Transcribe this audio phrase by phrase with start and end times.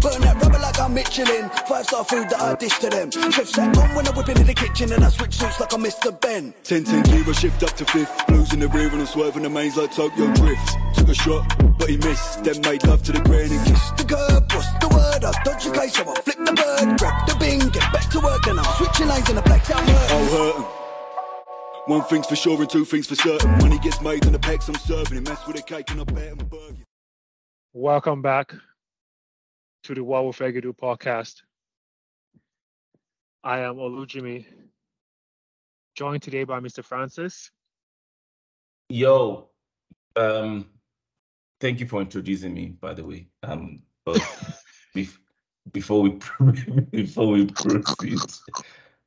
[0.00, 1.50] Burn that rubber like I'm Michelin.
[1.66, 3.10] Five star food that I dish to them.
[3.10, 5.82] Chef sat on when I'm whipping in the kitchen and I switch suits like I'm
[5.82, 6.14] Mr.
[6.20, 6.54] Ben.
[6.62, 8.26] 10 10 gear, I shift up to fifth.
[8.28, 10.76] Blues in the rear and I'm swerving the mains like Tokyo Drift.
[10.94, 12.44] Took a shot, but he missed.
[12.44, 14.52] Then made love to the grain and kissed the curb.
[14.52, 15.24] What's the word?
[15.24, 16.98] I dodge your case, so I flip the bird.
[16.98, 18.42] Grab the bing, get back to work.
[18.44, 20.10] Then I'm switching lanes and the black's out oh, hurt.
[20.12, 21.92] Oh, hurting.
[21.92, 23.50] One thing's for sure and two things for certain.
[23.58, 25.18] Money gets made and the packs I'm serving.
[25.18, 26.84] It mess with a cake and I bet him a burger.
[27.72, 28.54] Welcome back
[29.88, 31.36] to the Will Fergie Do podcast.
[33.42, 34.44] I am Olujimi,
[35.94, 36.84] joined today by Mr.
[36.84, 37.50] Francis.
[38.90, 39.48] Yo,
[40.14, 40.66] um,
[41.58, 42.66] thank you for introducing me.
[42.66, 43.80] By the way, um,
[45.72, 46.18] before we
[46.90, 48.18] before we proceed,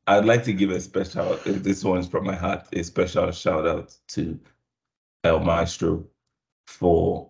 [0.07, 1.37] I'd like to give a special.
[1.45, 2.67] This one's from my heart.
[2.73, 4.39] A special shout out to
[5.23, 6.07] El Maestro
[6.65, 7.29] for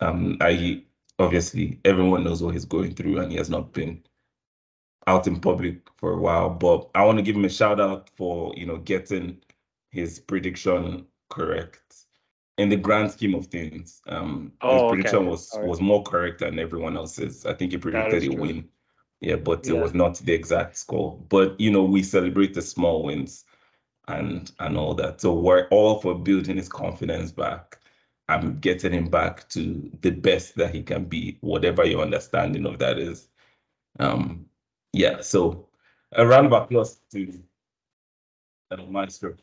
[0.00, 0.36] um.
[0.40, 0.82] I
[1.18, 4.02] obviously everyone knows what he's going through, and he has not been
[5.06, 6.50] out in public for a while.
[6.50, 9.40] But I want to give him a shout out for you know getting
[9.90, 11.94] his prediction correct
[12.58, 14.02] in the grand scheme of things.
[14.08, 14.88] Um, Oh, his okay.
[14.88, 15.68] prediction was All right.
[15.68, 17.46] was more correct than everyone else's.
[17.46, 18.68] I think he predicted a win.
[19.20, 21.18] Yeah, but it was not the exact score.
[21.28, 23.44] But you know, we celebrate the small wins
[24.08, 25.20] and and all that.
[25.20, 27.77] So we're all for building his confidence back.
[28.28, 32.78] I'm getting him back to the best that he can be, whatever your understanding of
[32.78, 33.28] that is.
[33.98, 34.44] Um,
[34.92, 35.20] yeah.
[35.22, 35.68] So
[36.12, 37.42] a round of applause to
[38.70, 39.34] El Maestro.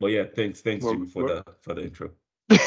[0.00, 2.10] But yeah, thanks, thanks Well, Jimmy for we're- the for the intro.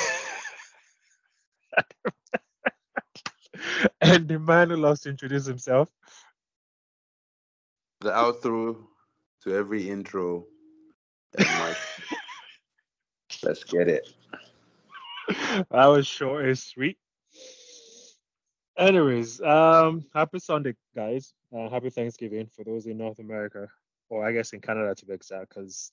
[4.01, 5.89] and the man who loves to introduce himself.
[8.01, 8.77] the outro
[9.43, 10.45] to every intro.
[13.45, 14.07] And like, let's get it.
[15.71, 16.97] that was short and sweet.
[18.77, 21.33] Anyways, um, happy Sunday, guys.
[21.55, 23.67] Uh, happy Thanksgiving for those in North America,
[24.09, 25.91] or I guess in Canada to be exact, because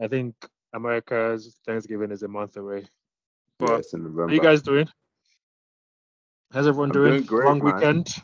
[0.00, 0.34] I think
[0.72, 2.86] America's Thanksgiving is a month away.
[3.58, 4.28] But Yes, in November.
[4.28, 4.88] How you guys doing?
[6.52, 7.12] How's everyone I'm doing?
[7.12, 7.74] doing great, long man.
[7.74, 8.14] weekend.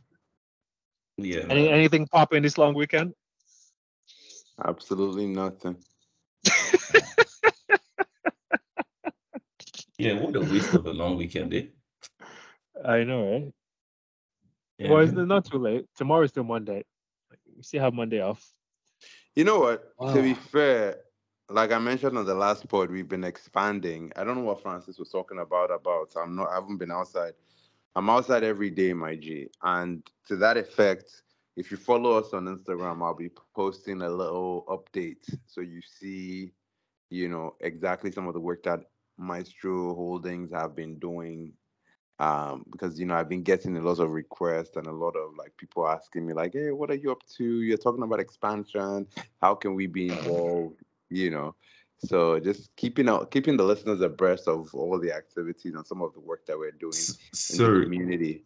[1.16, 1.46] Yeah.
[1.48, 3.14] Any anything popping this long weekend?
[4.64, 5.76] Absolutely nothing.
[9.99, 11.66] Yeah, what a waste of a long weekend, eh?
[12.84, 13.53] I know, right?
[14.78, 14.91] Yeah.
[14.91, 15.87] Well, it's not too late.
[15.97, 16.84] Tomorrow is still Monday.
[17.56, 18.44] We still have Monday off.
[19.37, 19.93] You know what?
[20.12, 20.99] To be fair,
[21.49, 24.12] like I mentioned on the last pod, we've been expanding.
[24.16, 25.71] I don't know what Francis was talking about.
[25.71, 26.50] About I'm not.
[26.50, 27.34] I haven't been outside.
[27.94, 29.49] I'm outside every day, my G.
[29.62, 31.22] And to that effect,
[31.56, 36.53] if you follow us on Instagram, I'll be posting a little update so you see,
[37.11, 38.81] you know, exactly some of the work that
[39.19, 41.52] Maestro Holdings have been doing.
[42.20, 45.34] Um, because you know, I've been getting a lot of requests and a lot of
[45.36, 47.44] like people asking me, like, hey, what are you up to?
[47.44, 49.06] You're talking about expansion.
[49.42, 50.80] How can we be involved?
[51.10, 51.54] You know.
[51.98, 56.12] So just keeping out keeping the listeners abreast of all the activities and some of
[56.12, 58.44] the work that we're doing S- in the community.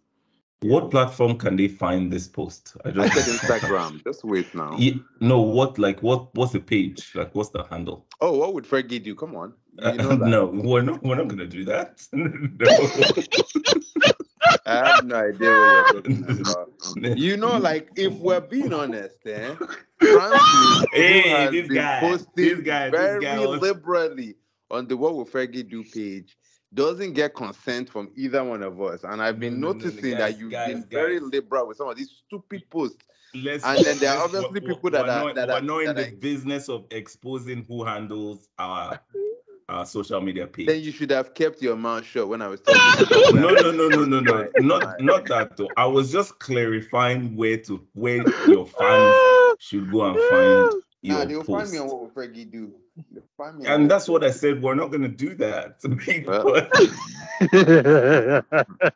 [0.61, 2.77] What platform can they find this post?
[2.85, 4.03] I I just said Instagram.
[4.05, 4.77] Just wait now.
[4.77, 7.13] Ye- no, what like what what's the page?
[7.15, 8.07] Like what's the handle?
[8.21, 9.15] Oh, what would Fergie do?
[9.15, 9.53] Come on.
[9.81, 10.29] You Uh, know that.
[10.29, 12.05] no, we're not we're not gonna do that.
[12.13, 12.27] no.
[14.67, 17.19] I have no idea what you're talking about.
[17.19, 19.55] You know, like if we're being honest, eh?
[20.01, 24.37] Francis Hey, who has this been guy, posting this guy, this very guy was- liberally
[24.71, 26.37] on the What Will Fergie Do page
[26.75, 29.05] doesn't get consent from either one of us.
[29.05, 31.69] And I've been No, no, no, no, noticing guys, that you've guys, been very liberal
[31.69, 32.99] with some of these stupid posts.
[33.35, 35.61] Let's, And then there are obviously we're- people that we're are- not, that we're are-
[35.61, 39.01] not in the are- business of exposing who handles our
[39.71, 40.67] our social media page.
[40.67, 43.71] Then you should have kept your mouth shut when I was talking about no, no,
[43.71, 45.69] no, no, no, no, not not that though.
[45.77, 49.15] I was just clarifying where to where your fans
[49.59, 51.51] should go and find Nah, they'll post.
[51.51, 52.73] find me on What Will Fergie Do.
[53.11, 54.63] They'll find me on And that's what I said.
[54.63, 55.79] We're not gonna do that.
[56.27, 56.69] Well.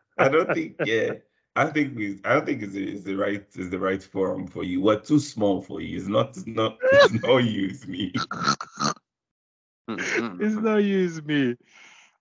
[0.18, 0.76] I don't think.
[0.84, 1.14] Yeah,
[1.56, 2.20] I think we.
[2.24, 3.44] I don't think it's the, it's the right.
[3.54, 4.80] Is the right forum for you.
[4.82, 5.96] We're too small for you.
[5.98, 6.30] It's not.
[6.30, 6.78] It's not.
[6.92, 7.68] It's not you.
[7.68, 8.12] It's me.
[9.88, 11.56] It's no use me.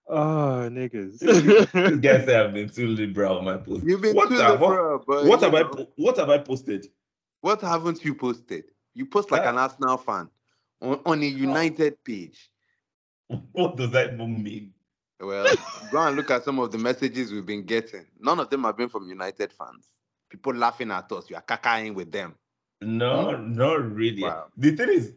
[0.08, 1.20] Oh, niggas.
[1.20, 3.86] This guy I've been too liberal on my post.
[3.86, 5.62] You've been what too have, what, liberal, but what have I?
[5.62, 6.88] know, po- What have I posted?
[7.42, 8.66] What haven't you posted?
[8.94, 9.50] You post like Ah.
[9.50, 10.30] an Arsenal fan
[10.82, 11.30] on, on a oh.
[11.30, 12.50] United page.
[13.54, 14.74] What does that even mean?
[15.22, 15.46] Well,
[15.92, 18.06] go and look at some of the messages we've been getting.
[18.20, 19.88] None of them have been from United fans.
[20.30, 21.30] People laughing at us.
[21.30, 22.36] You are cacaing with them.
[22.82, 24.24] No, not really.
[24.24, 24.48] Wow.
[24.58, 25.14] The thing is,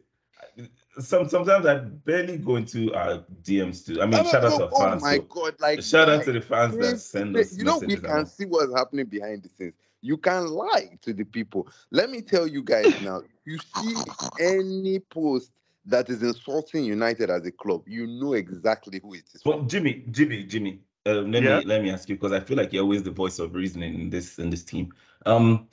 [0.98, 4.00] some sometimes I barely go into our DMs too.
[4.00, 5.02] I mean, Oh, shout out oh, to oh fans.
[5.02, 5.54] my so- god!
[5.58, 7.56] Like shout out to the fans that send us.
[7.56, 9.74] You know, we can see what's happening behind the scenes.
[10.04, 11.66] You can lie to the people.
[11.90, 13.22] Let me tell you guys now.
[13.46, 14.04] You see
[14.38, 15.52] any post
[15.86, 19.42] that is insulting United as a club, you know exactly who it is.
[19.46, 19.52] all.
[19.54, 19.62] from.
[19.62, 21.60] But Jimmy, Jimmy, Jimmy, um, let Yeah?
[21.60, 23.82] me let me ask you because I feel like you're always the voice of reason
[23.82, 24.92] in this in this team.
[25.26, 25.68] Um,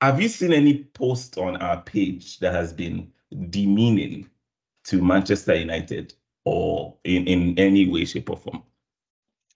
[0.00, 3.12] have you seen any post on our page that has been
[3.50, 4.30] demeaning
[4.84, 6.14] to Manchester United
[6.44, 8.62] or in in any way, shape, or form?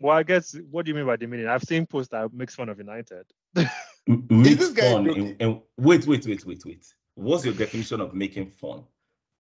[0.00, 1.46] Well, I guess what do you mean by demeaning?
[1.48, 3.26] I've seen posts that makes fun of United.
[3.56, 5.04] M- Makes this guy fun.
[5.06, 5.28] joking?
[5.28, 6.86] In, in, wait, wait, wait, wait, wait.
[7.14, 8.84] What's your definition of making fun?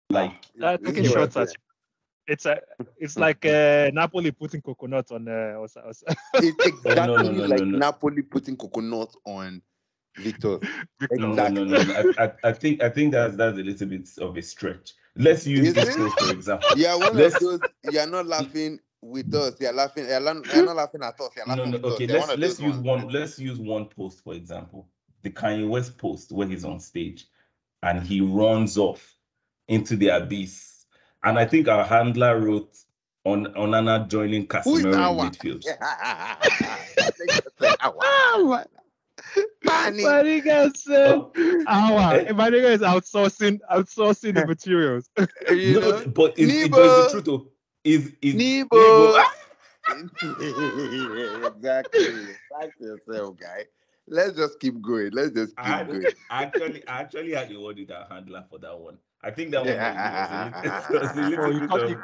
[0.10, 1.50] Like, Uh, This taking is shots I'm at
[2.30, 2.60] it's a
[2.98, 6.06] it's like uh, Napoli putting coconut on uh, or, so- or, so-
[6.36, 6.54] saying.
[6.58, 7.78] It's exactly no, no, no, like no, no.
[7.78, 9.62] Napoli putting coconut on
[10.18, 10.58] Victor.
[11.00, 11.16] Victor.
[11.18, 11.66] no, no, Exactly.
[11.66, 11.84] no, no.
[11.84, 12.14] no.
[12.18, 14.94] I, I, I think I think that's that's a little bit of a stretch.
[15.16, 16.12] Let's use Is this it?
[16.20, 16.70] for example.
[16.76, 17.60] Yeah, one Let's- of those.
[17.92, 19.60] You're not laughing with us.
[19.60, 20.08] You're laughing.
[20.08, 21.30] You're, la- you're not laughing at us.
[21.36, 22.08] You're No, laughing no, with okay.
[22.08, 23.04] Let's let's use ones.
[23.04, 23.08] one.
[23.10, 24.88] Let's use one post for example.
[25.24, 27.26] The Kanye West post where he's on stage
[27.84, 29.16] and he runs off
[29.68, 30.86] into the abyss.
[31.24, 32.78] And I think our handler wrote
[33.26, 35.30] on Onana joining Who is Casemiro in our?
[35.30, 35.66] midfield.
[35.82, 36.40] Ah,
[37.62, 37.76] oh.
[37.82, 38.64] ah, wow.
[39.64, 40.04] Manny.
[40.04, 41.32] My nigga said, Oh,
[41.68, 45.10] "Our my nigga is outsourcing outsourcing the materials."
[45.50, 47.26] You no, but it's, it, but it's the truth.
[47.26, 47.48] Though.
[47.88, 48.78] Is is Nebo.
[48.78, 49.14] Nebo-
[51.48, 52.36] exactly.
[52.50, 53.66] Back to yourself, guy.
[54.08, 55.12] Let's just keep going.
[55.14, 56.08] Let's just keep I going.
[56.30, 58.98] actually I actually had a word with our handler for that one.
[59.24, 59.84] I think that one Yeah.
[59.84, 60.56] was a little,
[60.90, 62.00] was Oh, you bit cut of it.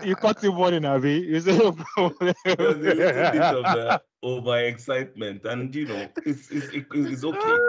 [0.00, 1.20] You cut him one in Avi.
[1.20, 6.68] You say, there was a little bit of uh, overexcitement, and you know, it's it's,
[6.70, 7.62] it- it's okay.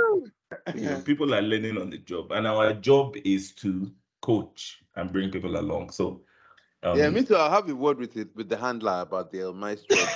[0.74, 3.92] You know, people are learning on the job, and our job is to
[4.22, 5.89] coach and bring people along.
[5.92, 6.24] So,
[6.83, 7.36] um, yeah, me too.
[7.36, 10.07] I'll have a word with it with the handler about the El Maestro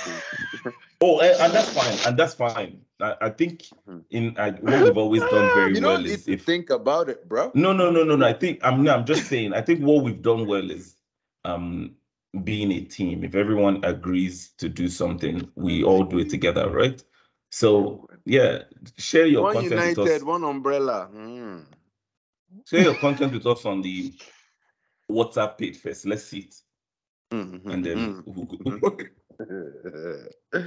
[1.00, 2.82] oh, and, and that's fine, and that's fine.
[3.00, 4.04] I, I think Mhm.
[4.10, 7.54] in I, what we've always done very You well is if think about it, bro.
[7.54, 8.26] No, no, no, no, no.
[8.26, 9.54] I think I'm no, I'm just saying.
[9.54, 10.96] I think what we've done well is
[11.44, 11.96] um
[12.44, 13.24] being a team.
[13.24, 17.02] If everyone agrees to do something, we all do it together, right?
[17.50, 18.64] So yeah,
[18.98, 20.24] share your One content with United, us.
[20.24, 21.10] one umbrella.
[21.14, 21.66] Mm.
[22.66, 24.14] Share your content with us on the
[25.10, 26.06] WhatsApp page first.
[26.06, 26.54] Let's see it,
[27.32, 29.08] Mhm, and then mhm.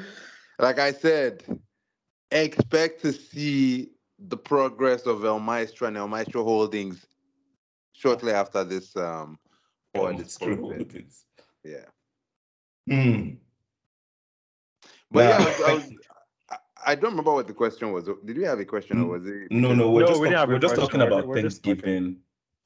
[0.59, 1.43] like I said,
[2.31, 7.05] expect to see the progress of El Maestro and El Maestro Holdings
[7.93, 9.37] shortly after this um
[9.93, 10.95] pod Um, is screw posted.
[10.95, 11.13] it.
[11.63, 11.85] Yeah.
[12.87, 13.35] Hmm.
[15.11, 15.93] But Nah, yeah, I, was, I, was,
[16.51, 16.57] I,
[16.87, 18.05] I don't remember what the question was.
[18.25, 19.51] Did we have a question or was it?
[19.51, 21.81] No, no, we're No, just we talk- have we're just talking about we're just talking.
[21.81, 22.17] Thanksgiving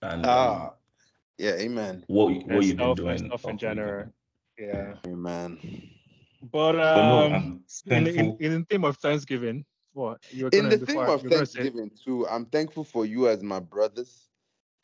[0.02, 0.74] and um, Ah,
[1.38, 2.04] yeah, amen.
[2.08, 3.10] what what and you've been doing.
[3.10, 4.06] and stuff in general.
[4.58, 5.58] Yeah, Amen.
[6.52, 10.70] but But no, um, in, in in the theme of Thanksgiving, what you were In
[10.70, 14.30] the theme of you say- Thanksgiving too, I'm thankful for you as my brothers.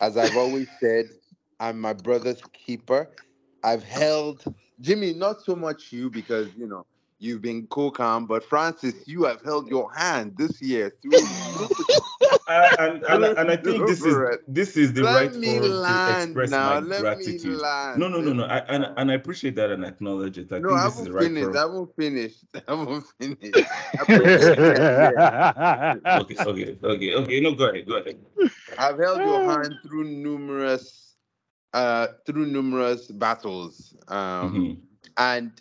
[0.01, 1.05] As I've always said,
[1.59, 3.09] I'm my brother's keeper.
[3.63, 4.43] I've held
[4.81, 6.85] Jimmy, not so much you because you know
[7.19, 11.27] you've been cool calm, but Francis, you have held your hand this year through.
[12.47, 14.17] Uh, and, and, and I think this is
[14.47, 16.73] this is the let right me forum to express now.
[16.73, 17.43] my Let gratitude.
[17.43, 17.99] me land.
[17.99, 18.45] No, no, no, no.
[18.45, 20.51] I and, and I appreciate that and acknowledge it.
[20.51, 21.55] I no, I think this is the right finished.
[21.55, 21.69] I forum.
[21.69, 22.45] haven't finished.
[22.67, 23.63] I won't finished.
[23.99, 24.85] I appreciate it.
[24.95, 25.19] Yeah.
[26.15, 27.39] Okay, okay, okay, okay.
[27.41, 28.19] No, go ahead, go ahead.
[28.77, 31.15] I've held your hand through numerous
[31.73, 33.95] uh through numerous battles.
[34.07, 34.77] Um Mhm.
[35.17, 35.51] and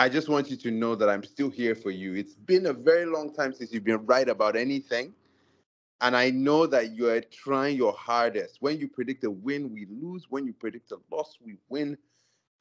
[0.00, 2.14] I just want you to know that I'm still here for you.
[2.14, 5.12] It's been a very long time since you've been right about anything.
[6.00, 8.56] And I know that you are trying your hardest.
[8.60, 10.24] When you predict a win, we lose.
[10.30, 11.98] When you predict a loss, we win.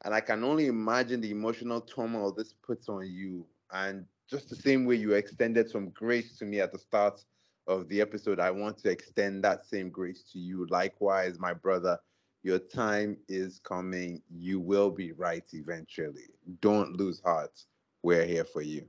[0.03, 3.45] And I can only imagine the emotional turmoil this puts on you.
[3.71, 7.23] And just the same way you extended some grace to me at the start
[7.67, 10.67] of the episode, I want to extend that same grace to you.
[10.69, 11.99] Likewise, my brother,
[12.43, 14.21] your time is coming.
[14.29, 16.29] You will be right eventually.
[16.61, 17.63] Don't lose heart.
[18.03, 18.85] We're here for you.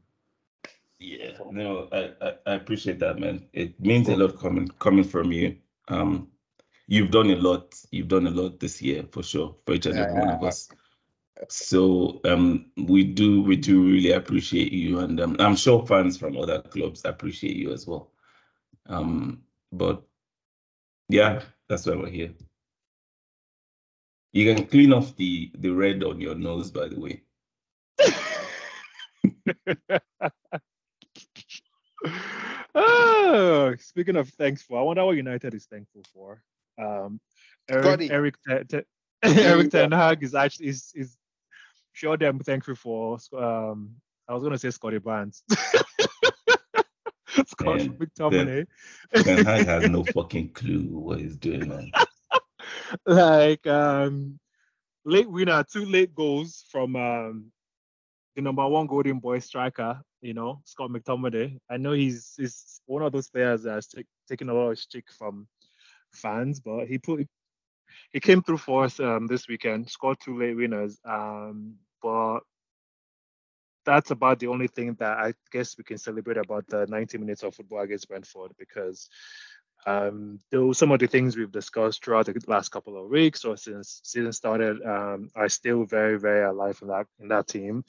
[0.98, 3.46] Yeah, no, I, I I appreciate that, man.
[3.54, 5.56] It means a lot coming coming from you.
[5.88, 6.28] Um,
[6.88, 7.74] you've done a lot.
[7.90, 10.68] You've done a lot this year for sure for each and every one of us.
[11.48, 16.36] So um, we do we do really appreciate you, and um, I'm sure fans from
[16.36, 18.10] other clubs appreciate you as well.
[18.86, 19.42] Um,
[19.72, 20.02] but
[21.08, 22.34] yeah, that's why we're here.
[24.32, 27.22] You can clean off the the red on your nose, by the way.
[32.74, 36.42] oh, speaking of thankful, I wonder what United is thankful for.
[36.80, 37.20] Um,
[37.68, 38.10] Eric Scotty.
[38.10, 38.84] Eric Ten- Ten-
[39.24, 39.70] you Eric.
[39.70, 41.16] Ten Hag is actually is is
[41.92, 43.96] sure them thankful for um
[44.28, 45.42] I was gonna say Scotty Barnes.
[47.46, 48.66] Scott Man, McTominay.
[49.24, 51.90] Ten Hag has no fucking clue what he's doing, man.
[53.06, 54.38] like um
[55.04, 57.52] late winner, two late goals from um
[58.36, 61.58] the number one golden boy striker, you know, Scott McTominay.
[61.68, 65.06] I know he's he's one of those players that's ta- taking a lot of stick
[65.10, 65.46] from
[66.12, 67.26] fans, but he put
[68.12, 70.98] he came through for us um this weekend, scored two late winners.
[71.04, 72.40] Um but
[73.84, 77.42] that's about the only thing that I guess we can celebrate about the 90 minutes
[77.42, 79.08] of football against Brentford because
[79.86, 83.56] um, though some of the things we've discussed throughout the last couple of weeks or
[83.56, 87.84] since season started um, are still very, very alive in that in that team.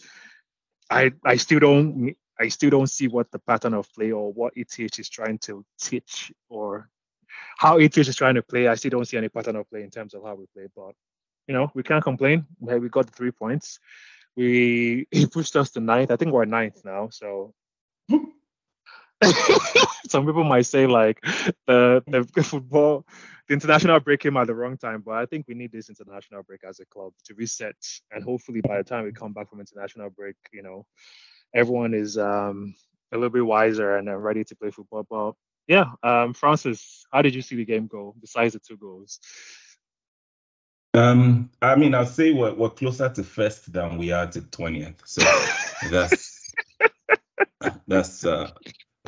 [0.90, 4.54] I I still don't I still don't see what the pattern of play or what
[4.56, 6.90] ETH is trying to teach or
[7.58, 8.68] how ETH is trying to play.
[8.68, 10.68] I still don't see any pattern of play in terms of how we play.
[10.76, 10.94] But
[11.48, 12.46] you know, we can't complain.
[12.60, 13.80] We got the three points.
[14.36, 16.12] We he pushed us to ninth.
[16.12, 17.10] I think we're ninth now.
[17.10, 17.54] So
[20.10, 21.22] some people might say like
[21.68, 23.06] the the football
[23.48, 26.44] the international break came at the wrong time but i think we need this international
[26.44, 27.76] break as a club to reset.
[28.12, 30.86] And hopefully by the time we come back from international break you know
[31.54, 32.74] everyone is um
[33.12, 35.06] a little bit wiser and uh, ready to play football.
[35.10, 35.34] But
[35.68, 39.20] yeah um francis how did you see the game go besides the two goals?
[40.94, 45.02] Um, I mean, I'll say we're, we're closer to first than we are to twentieth.
[45.06, 45.22] So
[45.90, 46.54] that's
[47.88, 48.52] that's uh,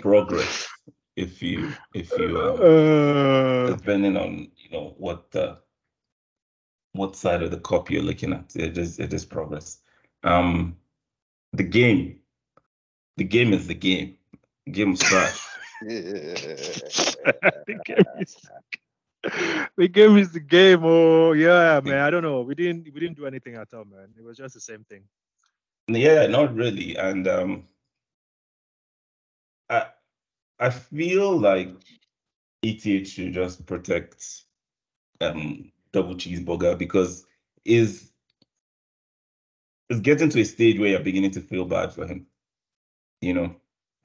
[0.04, 0.68] progress.
[1.16, 5.56] If you if you um, uh, depending on you know what uh,
[6.92, 9.80] what side of the cup you're looking at, it is it is progress.
[10.24, 10.76] Um,
[11.54, 12.20] the game,
[13.18, 14.18] the game is the game.
[14.70, 15.40] Game was trash.
[15.82, 18.36] the game is
[19.78, 20.82] the game is the game.
[20.84, 22.00] Oh yeah, man.
[22.00, 22.42] I don't know.
[22.42, 24.10] We didn't we didn't do anything at all, man.
[24.18, 25.04] It was just the same thing.
[25.88, 26.98] Yeah, not really.
[26.98, 27.73] And um I
[30.64, 31.76] I feel like
[32.64, 34.46] ETH should just protect
[35.22, 37.26] um double cheeseburger because
[37.66, 38.12] is
[39.90, 42.28] is getting to a stage where you're beginning to feel bad for him.
[43.22, 43.56] You know,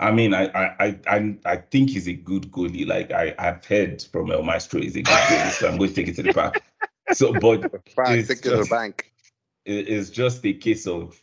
[0.01, 2.87] I mean, I I I I, think he's a good goalie.
[2.87, 5.97] Like I I've heard from El Maestro he's a good goalie, so I'm going to
[5.97, 6.63] take it to the back.
[7.11, 7.73] So, but
[8.07, 9.13] It's stick to the bank.
[9.65, 11.23] it- it's just a case of,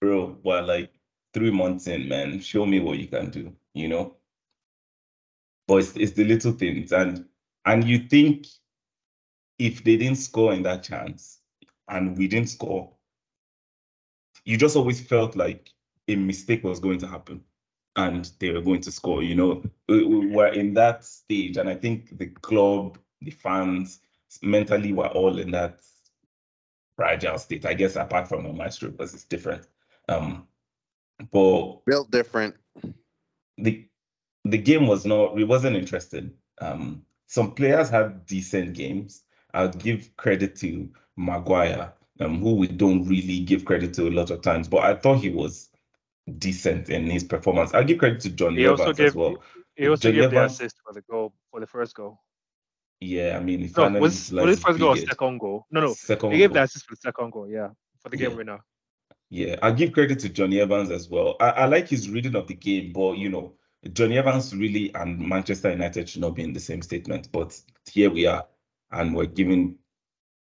[0.00, 0.93] bro, well, like
[1.34, 4.16] three months in, man, show me what you can do, you know?
[5.66, 6.92] But it's, it's the little things.
[6.92, 7.26] And
[7.66, 8.46] and you think
[9.58, 11.40] if they didn't score in that chance
[11.88, 12.92] and we didn't score,
[14.44, 15.70] you just always felt like
[16.08, 17.42] a mistake was going to happen
[17.96, 19.62] and they were going to score, you know?
[19.88, 21.56] We, we were in that stage.
[21.56, 24.00] And I think the club, the fans,
[24.42, 25.80] mentally were all in that
[26.96, 27.64] fragile state.
[27.64, 29.66] I guess apart from the maestro, because it's different.
[30.08, 30.46] Um,
[31.30, 32.56] but Built different.
[33.58, 33.86] the
[34.44, 35.38] the game was not.
[35.38, 36.32] It wasn't interesting.
[36.60, 39.22] Um, some players had decent games.
[39.54, 44.30] I'll give credit to Maguire, um, who we don't really give credit to a lot
[44.30, 45.70] of times, but I thought he was
[46.38, 47.72] decent in his performance.
[47.72, 49.36] I'll give credit to John He also gave as well.
[49.76, 52.20] he also Johnny gave the assist for the goal for the first goal.
[53.00, 55.66] Yeah, I mean, he No, finally was, was utilized it first goal or second goal?
[55.70, 55.92] No, no.
[55.94, 56.54] second He gave goal.
[56.54, 57.68] the assist for the second goal, yeah.
[58.00, 58.36] For the game Yeah.
[58.36, 58.64] winner.
[59.34, 61.34] Yeah, I give credit to Johnny Evans as well.
[61.40, 63.52] I, I like his reading of the game, but you know,
[63.92, 67.32] Johnny Evans really and Manchester United should not be in the same statement.
[67.32, 67.60] But
[67.90, 68.46] here we are,
[68.92, 69.74] and we're giving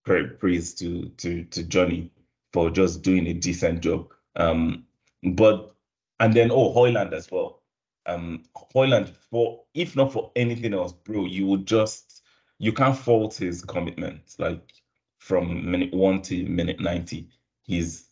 [0.05, 2.13] praise to to to Johnny
[2.53, 4.13] for just doing a decent job.
[4.37, 4.85] Um,
[5.25, 5.75] but
[6.21, 7.63] and then oh Hojlund as well.
[8.07, 12.23] Um, Hojlund for if not for anything else, bro, you would just
[12.59, 14.37] you can't fault his commitment.
[14.39, 14.73] Like
[15.19, 17.29] from minute one to minute ninety,
[17.65, 18.08] he's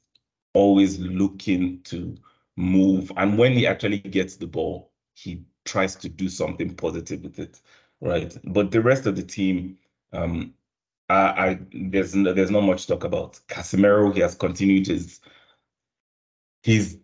[0.57, 2.17] always looking to
[2.57, 3.13] move.
[3.19, 7.61] And when he actually gets the ball, he tries to do something positive with it,
[8.01, 8.35] right?
[8.45, 9.77] But the rest of the team,
[10.15, 10.55] um,
[11.11, 13.39] I, I there's there's not much talk about.
[13.49, 15.21] Casemiro, he has continued his
[16.63, 16.99] his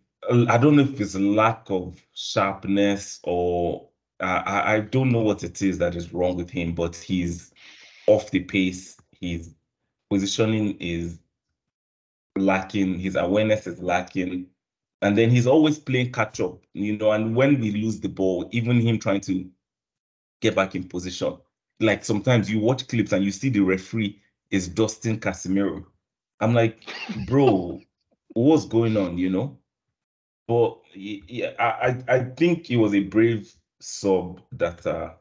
[0.48, 3.86] I don't know if it's lack of sharpness or
[4.20, 7.52] uh, I I don't know what it is that is wrong with him, but he's
[8.06, 8.96] off the pace.
[9.20, 9.54] His
[10.08, 11.18] positioning is
[12.36, 12.98] lacking.
[12.98, 14.46] His awareness is lacking.
[15.02, 17.12] And then he's always playing catch up, you know.
[17.12, 19.48] And when we lose the ball, even him trying to
[20.40, 21.38] get back in position,
[21.80, 24.20] like sometimes you watch clips and you see the referee
[24.50, 25.84] is Dustin Casemiro.
[26.40, 26.88] I'm like,
[27.26, 27.80] bro,
[28.34, 29.58] what's going on, you know?
[30.46, 35.12] But yeah, I, I think it was a brave sub that uh,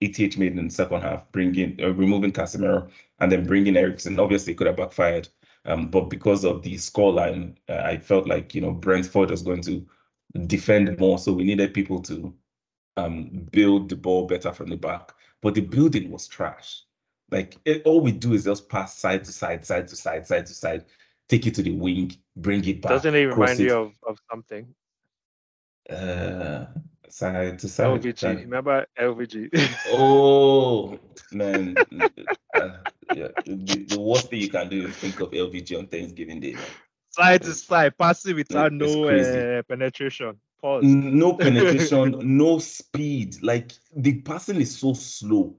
[0.00, 4.18] ETH made in the second half, bringing uh, removing Casemiro and then bringing Eriksen.
[4.18, 5.28] Obviously, could have backfired,
[5.66, 9.62] um, but because of the scoreline, uh, I felt like you know Brentford was going
[9.62, 9.86] to
[10.46, 12.34] defend more, so we needed people to
[12.96, 15.12] um, build the ball better from the back.
[15.40, 16.82] But the building was trash.
[17.30, 20.46] Like it, all we do is just pass side to side, side to side, side
[20.46, 20.84] to side,
[21.28, 22.90] take it to the wing, bring it back.
[22.90, 24.74] Doesn't it remind you of, of something?
[25.88, 26.66] Uh,
[27.08, 28.00] side to side.
[28.00, 28.18] LVG.
[28.18, 28.40] side.
[28.40, 29.50] Remember LVG?
[29.92, 30.98] Oh
[31.32, 31.76] man,
[32.54, 32.68] uh,
[33.12, 33.28] yeah.
[33.44, 36.54] The, the worst thing you can do is think of LVG on Thanksgiving Day.
[36.54, 36.62] man.
[37.10, 40.36] side to side, passing without it's no uh, penetration.
[40.60, 40.84] Pause.
[40.84, 43.42] No penetration, no speed.
[43.42, 45.54] Like the passing is so slow,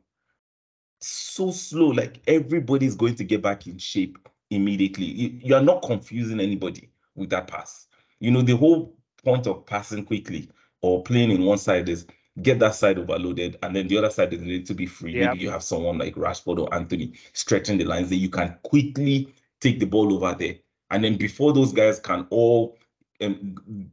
[1.00, 1.88] so slow.
[1.88, 4.18] Like everybody's going to get back in shape
[4.50, 5.06] immediately.
[5.06, 7.88] You, you are not confusing anybody with that pass.
[8.20, 10.50] You know the whole point of passing quickly
[10.86, 12.06] or playing in one side is
[12.42, 15.14] get that side overloaded, and then the other side is a little bit free.
[15.14, 15.32] Yep.
[15.32, 19.34] Maybe you have someone like Rashford or Antony stretching the lines that you can quickly
[19.62, 20.56] take the ball over there,
[20.92, 22.78] and then before those guys can all
[23.22, 23.90] um,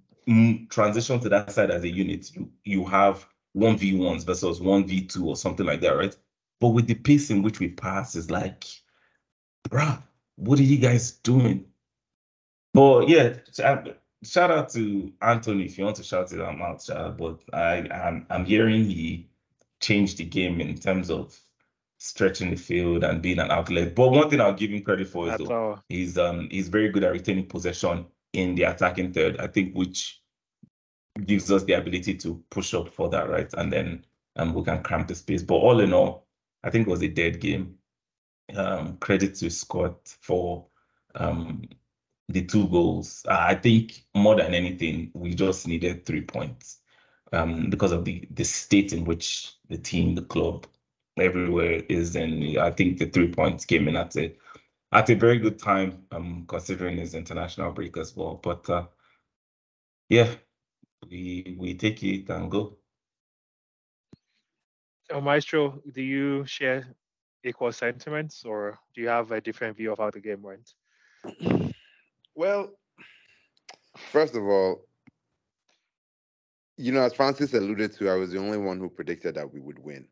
[0.68, 4.86] transition to that side as a unit, you you have one v ones versus one
[4.86, 6.16] v two or something like that, right?
[6.60, 8.64] But with the pace in which we pass, is like,
[9.68, 10.02] bruh,
[10.36, 11.64] what are you guys doing?
[12.74, 13.36] But yeah,
[14.22, 17.18] shout, out to Antony if you want to shout it out, out shout out.
[17.18, 19.28] But I I'm I'm hearing he
[19.80, 21.38] changed the game in terms of
[21.98, 23.94] stretching the field and being an outlet.
[23.94, 27.04] But one thing I'll give him credit for is though, he's um he's very good
[27.04, 29.38] at retaining possession in the attacking third.
[29.38, 30.20] I think which
[31.26, 33.52] gives us the ability to push up for that, right?
[33.54, 34.04] And then
[34.36, 35.42] um we can cramp the space.
[35.42, 36.26] But all in all,
[36.64, 37.76] I think it was a dead game.
[38.54, 40.66] Um, credit to Scott for
[41.14, 41.62] um
[42.32, 43.24] the two goals.
[43.28, 46.78] I think more than anything, we just needed three points
[47.32, 50.66] um, because of the the state in which the team, the club,
[51.18, 52.16] everywhere is.
[52.16, 54.34] And I think the three points came in at a
[54.92, 58.40] at a very good time, um, considering his international break as well.
[58.42, 58.86] But uh,
[60.08, 60.34] yeah,
[61.10, 62.76] we we take it and go.
[65.10, 66.94] So, Maestro, do you share
[67.44, 70.74] equal sentiments or do you have a different view of how the game went?
[72.34, 72.70] Well,
[73.96, 74.86] first of all,
[76.76, 79.60] you know, as Francis alluded to, I was the only one who predicted that we
[79.60, 80.06] would win.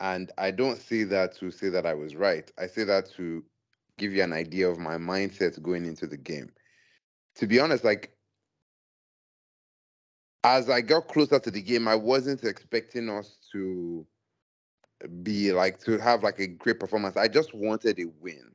[0.00, 2.50] And I don't say that to say that I was right.
[2.58, 3.44] I say that to
[3.98, 6.50] give you an idea of my mindset going into the game.
[7.36, 8.16] To be honest, like
[10.44, 14.06] as I got closer to the game, I wasn't expecting us to
[15.22, 17.16] be like to have like a great performance.
[17.16, 18.52] I just wanted a win.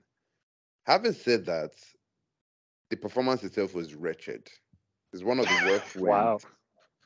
[0.85, 1.71] Having said that,
[2.89, 4.49] the performance itself was wretched.
[5.13, 6.05] It's one of the worst wins.
[6.09, 6.39] Wow.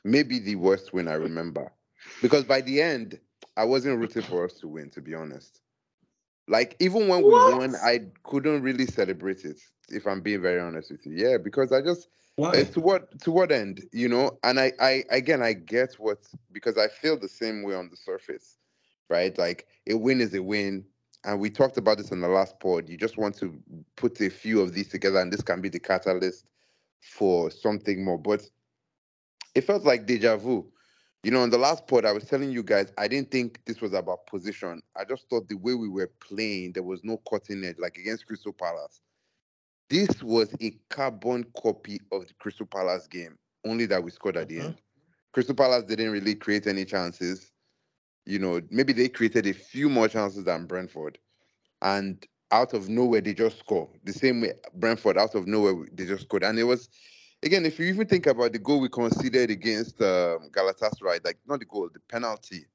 [0.04, 1.72] Maybe the worst win I remember.
[2.20, 3.18] Because by the end,
[3.56, 5.60] I wasn't rooting for us to win, to be honest.
[6.48, 10.90] Like even when we won, I couldn't really celebrate it, if I'm being very honest
[10.90, 11.14] with you.
[11.14, 12.64] Yeah, because I just Why?
[12.64, 14.38] to what to what end, you know?
[14.42, 16.18] And I, I again I get what
[16.50, 18.58] because I feel the same way on the surface,
[19.08, 19.36] right?
[19.38, 20.84] Like a win is a win.
[21.24, 22.88] And we talked about this in the last pod.
[22.88, 23.56] You just want to
[23.96, 26.46] put a few of these together, and this can be the catalyst
[27.00, 28.18] for something more.
[28.18, 28.42] But
[29.54, 30.66] it felt like deja vu.
[31.22, 33.80] You know, in the last pod, I was telling you guys, I didn't think this
[33.80, 34.82] was about position.
[34.96, 38.26] I just thought the way we were playing, there was no cutting edge, like against
[38.26, 39.00] Crystal Palace.
[39.88, 44.48] This was a carbon copy of the Crystal Palace game, only that we scored at
[44.48, 44.68] the end.
[44.70, 44.80] Mm-hmm.
[45.32, 47.52] Crystal Palace didn't really create any chances.
[48.26, 51.18] You know, maybe they created a few more chances than Brentford.
[51.80, 53.88] And out of nowhere, they just score.
[54.04, 56.44] The same way Brentford, out of nowhere, they just scored.
[56.44, 56.88] And it was,
[57.42, 61.58] again, if you even think about the goal we conceded against um, Galatasaray, like not
[61.58, 62.66] the goal, the penalty,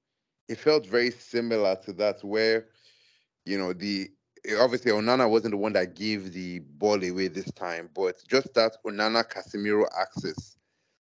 [0.49, 2.67] it felt very similar to that, where,
[3.45, 4.09] you know, the
[4.59, 8.77] obviously Onana wasn't the one that gave the ball away this time, but just that
[8.85, 10.57] Onana Casemiro axis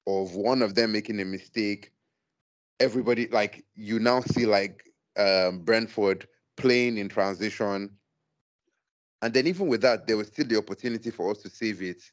[0.05, 1.91] of one of them making a mistake,
[2.79, 4.83] everybody like you now see like
[5.17, 7.91] um, Brentford playing in transition.
[9.21, 12.03] And then even with that, there was still the opportunity for us to save it,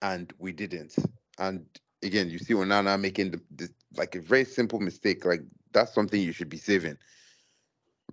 [0.00, 0.96] and we didn't.
[1.38, 1.66] And
[2.02, 5.24] again, you see Onana making the, the like a very simple mistake.
[5.24, 6.96] Like that's something you should be saving,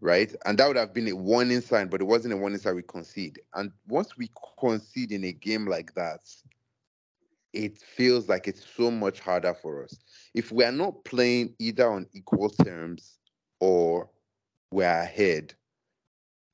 [0.02, 0.36] right?
[0.46, 2.76] And that would have been a warning sign, but it wasn't a warning sign.
[2.76, 6.22] We concede, and once we concede in a game like that,
[7.54, 9.98] it feels like it's so much harder for us.
[10.34, 13.18] If we are not playing either on equal terms
[13.60, 14.10] or
[14.72, 15.54] we're ahead,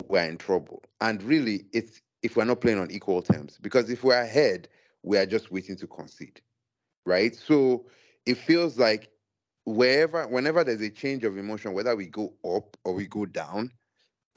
[0.08, 0.84] we're in trouble.
[1.02, 4.68] And really, it's if we're not playing on equal terms, because if we're ahead,
[5.04, 6.42] we are just waiting to concede,
[7.06, 7.36] right?
[7.36, 7.86] So
[8.26, 9.10] it feels like
[9.66, 13.72] wherever, whenever there's a change of emotion, whether we go up or we go down,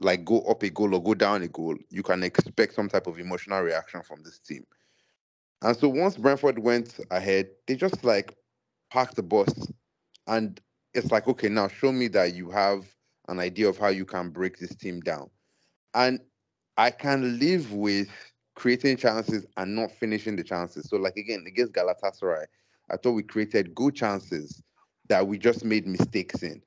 [0.00, 3.06] like go up a goal or go down a goal, you can expect some type
[3.06, 4.64] of emotional reaction from this team.
[5.62, 8.36] And so once Brentford went ahead, they just like
[8.90, 9.52] parked the bus.
[10.26, 10.60] And
[10.94, 12.84] it's like, okay, now show me that you have
[13.28, 15.30] an idea of how you can break this team down.
[15.94, 16.20] And
[16.76, 18.08] I can live with
[18.54, 20.88] creating chances and not finishing the chances.
[20.88, 22.46] So, like again, against Galatasaray,
[22.90, 24.62] I thought we created good chances
[25.08, 26.62] that we just made mistakes in.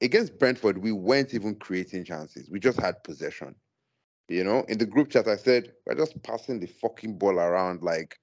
[0.00, 2.48] Against Brentford, we weren't even creating chances.
[2.50, 3.54] We just had possession.
[4.28, 7.82] You know, in the group chat, I said, we're just passing the fucking ball around,
[7.82, 8.18] like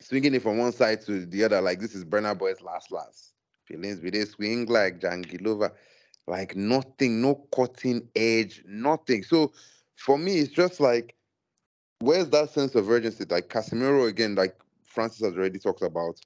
[0.00, 3.32] swinging it from one side to the other, like this is Burna Boy's last last.
[3.64, 5.72] Feelings with a swing like Jangilova,
[6.26, 9.22] like nothing, no cutting edge, nothing.
[9.22, 9.52] So
[9.96, 11.14] for me, it's just like,
[12.00, 13.24] where's that sense of urgency?
[13.28, 16.18] Like Casemiro again, like Francis has already talked about.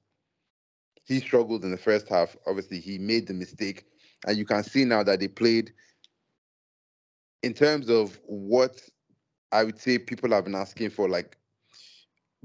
[1.04, 2.36] He struggled in the first half.
[2.46, 3.86] Obviously, he made the mistake,
[4.26, 5.72] and you can see now that they played.
[7.42, 8.80] In terms of what
[9.50, 11.36] I would say people have been asking for, like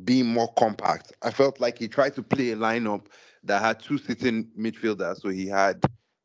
[0.03, 1.13] being more compact.
[1.21, 3.07] I felt like he tried to play a lineup
[3.43, 5.21] that had two sitting midfielders.
[5.21, 5.83] So he had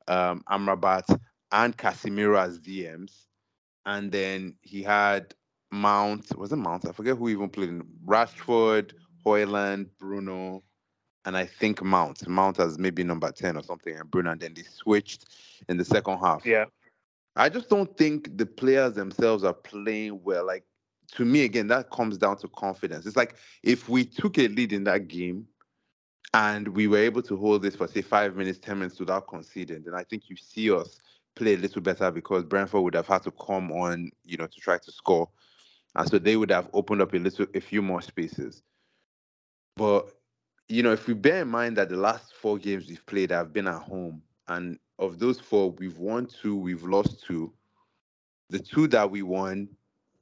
[0.09, 1.19] um, Amrabat
[1.53, 3.27] and Casemiro as DMs.
[3.87, 5.35] And then he had
[5.71, 6.87] Mount, was it Mount?
[6.87, 8.93] I forget who even played in Rashford,
[9.25, 10.63] Højlund, Bruno,
[11.25, 12.27] and I think Mount.
[12.29, 14.33] Mount as maybe number 10 or something, and Bruno.
[14.33, 15.27] And then they switched
[15.69, 16.45] in the second half.
[16.45, 16.67] Yeah.
[17.35, 20.47] I just don't think the players themselves are playing well.
[20.47, 20.65] Like
[21.13, 23.07] to me, again, that comes down to confidence.
[23.07, 25.47] It's like if we took a lead in that game
[26.35, 29.83] and we were able to hold this for say five minutes, ten minutes without conceding,
[29.85, 31.01] then I think you see us
[31.35, 34.61] play a little better because Brentford would have had to come on, you know, to
[34.61, 35.29] try to score.
[35.95, 38.63] And so they would have opened up a little a few more spaces.
[39.77, 40.09] But
[40.69, 43.53] you know, if we bear in mind that the last four games we've played have
[43.53, 47.53] been at home, and of those four, we've won two, we've lost two.
[48.49, 49.69] The two that we won,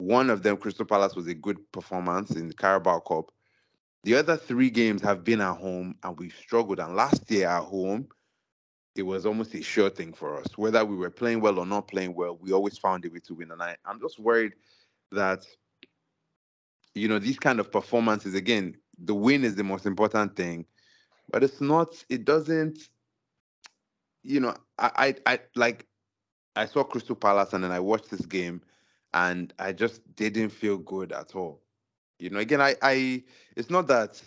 [0.00, 3.30] one of them, Crystal Palace, was a good performance in the Carabao Cup.
[4.04, 6.80] The other three games have been at home, and we've struggled.
[6.80, 8.08] And last year at home,
[8.96, 10.46] it was almost a sure thing for us.
[10.56, 13.34] Whether we were playing well or not playing well, we always found a way to
[13.34, 13.50] win.
[13.50, 14.52] And I, I'm just worried
[15.12, 15.46] that,
[16.94, 20.66] you know, these kind of performances, again, the win is the most important thing,
[21.30, 22.78] but it's not, it doesn't,
[24.22, 25.86] you know, I, I, I like,
[26.56, 28.60] I saw Crystal Palace and then I watched this game
[29.14, 31.62] and I just didn't feel good at all.
[32.18, 33.24] You know, again, I, I,
[33.56, 34.20] it's not that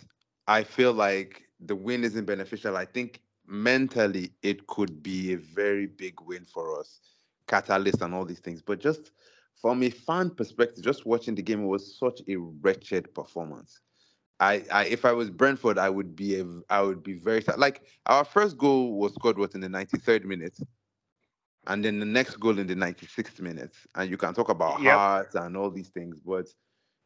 [0.46, 2.76] I feel like the win isn't beneficial.
[2.76, 7.00] I think mentally it could be a very big win for us,
[7.46, 8.62] catalyst and all these things.
[8.62, 9.12] But just
[9.60, 13.80] from a fan perspective, just watching the game, it was such a wretched performance.
[14.40, 17.58] I, I if I was Brentford, I would be a, I would be very sad.
[17.58, 20.58] Like our first goal was scored what in the 93rd minute,
[21.66, 23.76] and then the next goal in the 96th minute.
[23.94, 24.82] And you can talk about Yep.
[24.82, 26.46] heart and all these things, but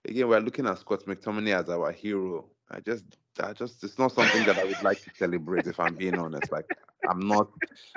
[0.06, 2.50] again, we're looking at Scott McTominay as our hero.
[2.70, 3.04] I just,
[3.40, 5.66] I just, it's not something that I would like to celebrate.
[5.66, 6.66] If I'm being honest, like
[7.04, 7.48] I'm not,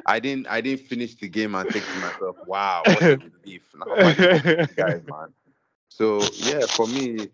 [0.05, 3.63] I didn't, I didn't finish the game and think to myself, "Wow, what a relief!"
[4.75, 5.33] Guys, man.
[5.89, 7.29] So yeah, for me,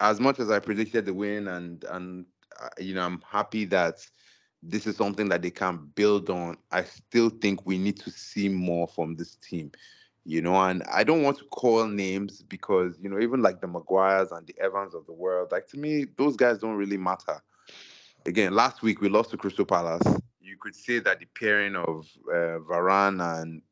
[0.00, 2.26] as much as I predicted the win, and and
[2.60, 3.96] uh, you know, I'm happy that
[4.62, 6.56] this is something that they can build on.
[6.70, 9.72] I still think we need to see more from this team,
[10.24, 10.54] you know.
[10.54, 14.46] And I don't want to call names because you know, even like the Maguires and
[14.46, 17.40] the Evans of the world, like to me, those guys don't really matter.
[18.26, 20.06] Again, last week we lost to Crystal Palace.
[20.40, 23.62] You could say that the pairing of uh, Varane and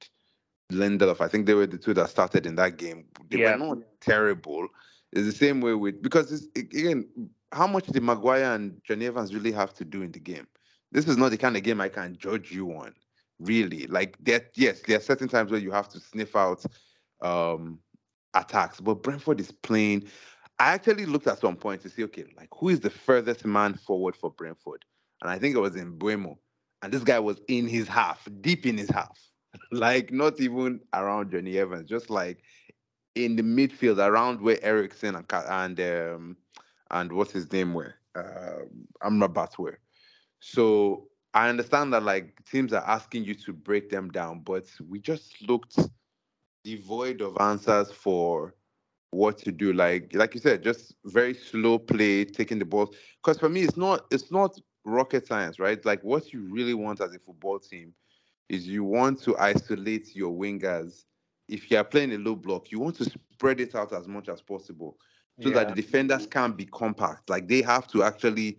[0.72, 3.05] Lindelof, I think they were the two that started in that game.
[3.29, 3.53] They Yeah.
[3.53, 4.68] were not terrible.
[5.12, 7.09] It's the same way with because it's, again,
[7.53, 10.46] how much did Maguire and Johnny Evans really have to do in the game?
[10.92, 12.94] This is not the kind of game I can judge you on,
[13.38, 13.87] really.
[13.87, 16.64] Like that, yes, there are certain times where you have to sniff out
[17.20, 17.79] um
[18.35, 20.05] attacks, but Brentford is playing.
[20.59, 23.74] I actually looked at some point to see, okay, like who is the furthest man
[23.74, 24.85] forward for Brentford?
[25.22, 26.37] And I think it was Mbeumo.
[26.83, 29.18] And this guy was in his half, deep in his half.
[29.72, 32.42] like not even around Johnny Evans, just like
[33.14, 36.37] in the midfield around where Eriksen and and um
[36.90, 38.64] and what's his name were uh,
[39.03, 39.79] Amrabat were.
[40.40, 44.98] So I understand that like teams are asking you to break them down, but we
[45.01, 45.79] just looked
[46.64, 48.55] devoid of answers for
[49.11, 49.72] what to do.
[49.72, 52.96] Like like you said, just very slow play, taking the balls.
[53.22, 55.85] Because for me, it's not it's not rocket science, right?
[55.85, 57.94] Like what you really want as a football team
[58.48, 61.05] is you want to isolate your wingers.
[61.48, 64.29] If you are playing a low block, you want to spread it out as much
[64.29, 64.96] as possible
[65.40, 67.29] so that the defenders can be compact.
[67.31, 68.59] Like they have to actually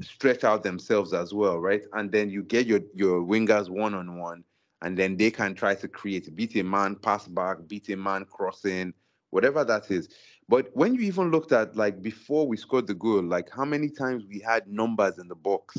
[0.00, 1.82] stretch out themselves as well, right?
[1.92, 4.44] And then you get your your wingers one on one,
[4.82, 8.24] and then they can try to create beat a man, pass back, beat a man,
[8.24, 8.94] crossing,
[9.30, 10.08] whatever that is.
[10.48, 13.88] But when you even looked at like before we scored the goal, like how many
[13.88, 15.76] times we had numbers in the box.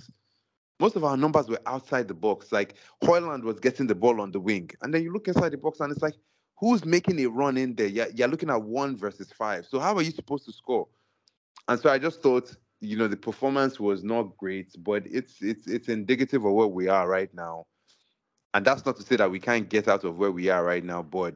[0.82, 2.54] Most of our numbers were outside the box.
[2.54, 4.70] Like Hojlund was getting the ball on the wing.
[4.82, 6.13] And then you look inside the box and it's like,
[6.58, 7.88] who's making a run in there?
[7.88, 9.65] You're, you're looking at one versus five.
[9.65, 10.88] So how are you supposed to score?
[11.68, 15.68] And so I just thought you know the performance was not great, but it's it's
[15.68, 17.65] it's indicative of where we are right now.
[18.54, 20.84] And that's not to say that we can't get out of where we are right
[20.84, 21.36] now, but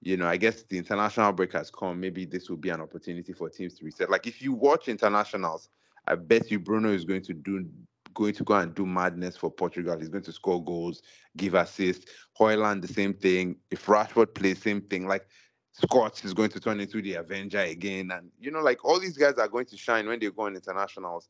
[0.00, 1.98] you know, I guess the international break has come.
[2.00, 4.10] Maybe this will be an opportunity for teams to reset.
[4.10, 5.70] Like if you watch internationals,
[6.06, 7.66] I bet you Bruno is going to do
[8.12, 9.98] going to go and do madness for Portugal.
[9.98, 11.02] He's going to score goals,
[11.36, 12.06] give assists.
[12.38, 13.56] Hojlund, the same thing.
[13.70, 15.06] If Rashford plays, same thing.
[15.06, 15.26] Like
[15.74, 18.12] Scott is going to turn into the Avenger again.
[18.12, 20.54] And, you know, like all these guys are going to shine when they go on
[20.54, 21.28] internationals.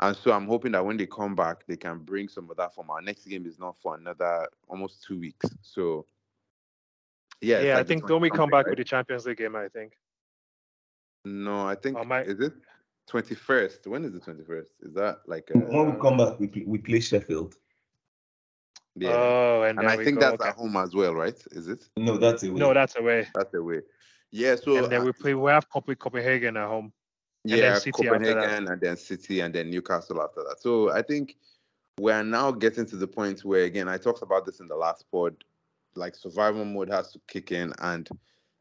[0.00, 2.74] And so I'm hoping that when they come back, they can bring some of that
[2.74, 5.46] from our next game is not for another almost two weeks.
[5.62, 6.06] So,
[7.40, 7.60] yeah.
[7.60, 8.70] Yeah, like I think don't we come back right?
[8.70, 9.92] with the Champions League game, I think.
[11.24, 12.22] No, I think, my...
[12.22, 12.54] is it
[13.10, 13.86] 21st?
[13.86, 14.66] When is the 21st?
[14.82, 15.50] Is that like.
[15.54, 17.54] A, when we uh, come back, we, we play Sheffield.
[19.00, 19.10] Yeah.
[19.12, 20.48] Oh, and, and I think go, that's okay.
[20.50, 21.36] at home as well, right?
[21.52, 21.88] Is it?
[21.96, 22.58] No, that's away.
[22.58, 23.28] No, that's away.
[23.34, 23.80] That's away.
[24.30, 24.56] Yeah.
[24.56, 25.34] So and then uh, we play.
[25.34, 26.92] We have Copenhagen at home.
[27.44, 30.60] Yeah, Copenhagen and then City and then Newcastle after that.
[30.60, 31.36] So I think
[31.98, 35.04] we're now getting to the point where again I talked about this in the last
[35.10, 35.36] pod,
[35.94, 38.08] like survival mode has to kick in, and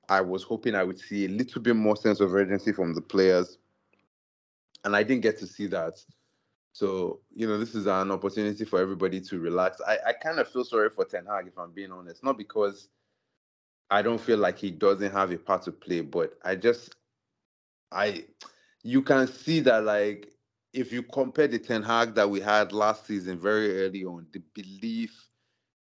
[0.10, 3.02] I was hoping I would see a little bit more sense of urgency from the
[3.02, 3.58] players,
[4.86, 6.02] and I didn't get to see that.
[6.78, 9.82] So, you know, this is an opportunity for everybody to relax.
[9.88, 12.24] I, I kind of feel sorry for Ten Hag, if I'm being honest.
[12.24, 12.90] Not because
[13.90, 16.96] I don't feel like he doesn't have a part to play, but I just,
[17.92, 18.26] I,
[18.84, 20.32] you can see that, like,
[20.72, 24.44] if you compare the Ten Hag that we had last season very early on, the
[24.54, 25.32] belief,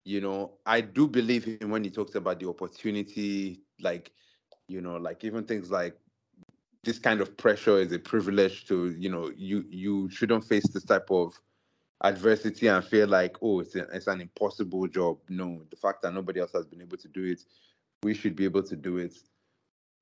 [0.03, 4.11] you know, I do believe him when he talks about the opportunity, like,
[4.67, 5.95] you know, like even things like
[6.83, 10.83] this kind of pressure is a privilege to you know you you shouldn't face this
[10.83, 11.39] type of
[12.03, 15.17] adversity and feel like oh it's, a, it's an impossible job.
[15.29, 17.43] No the fact that nobody else has been able to do it
[18.03, 19.15] we should be able to do it.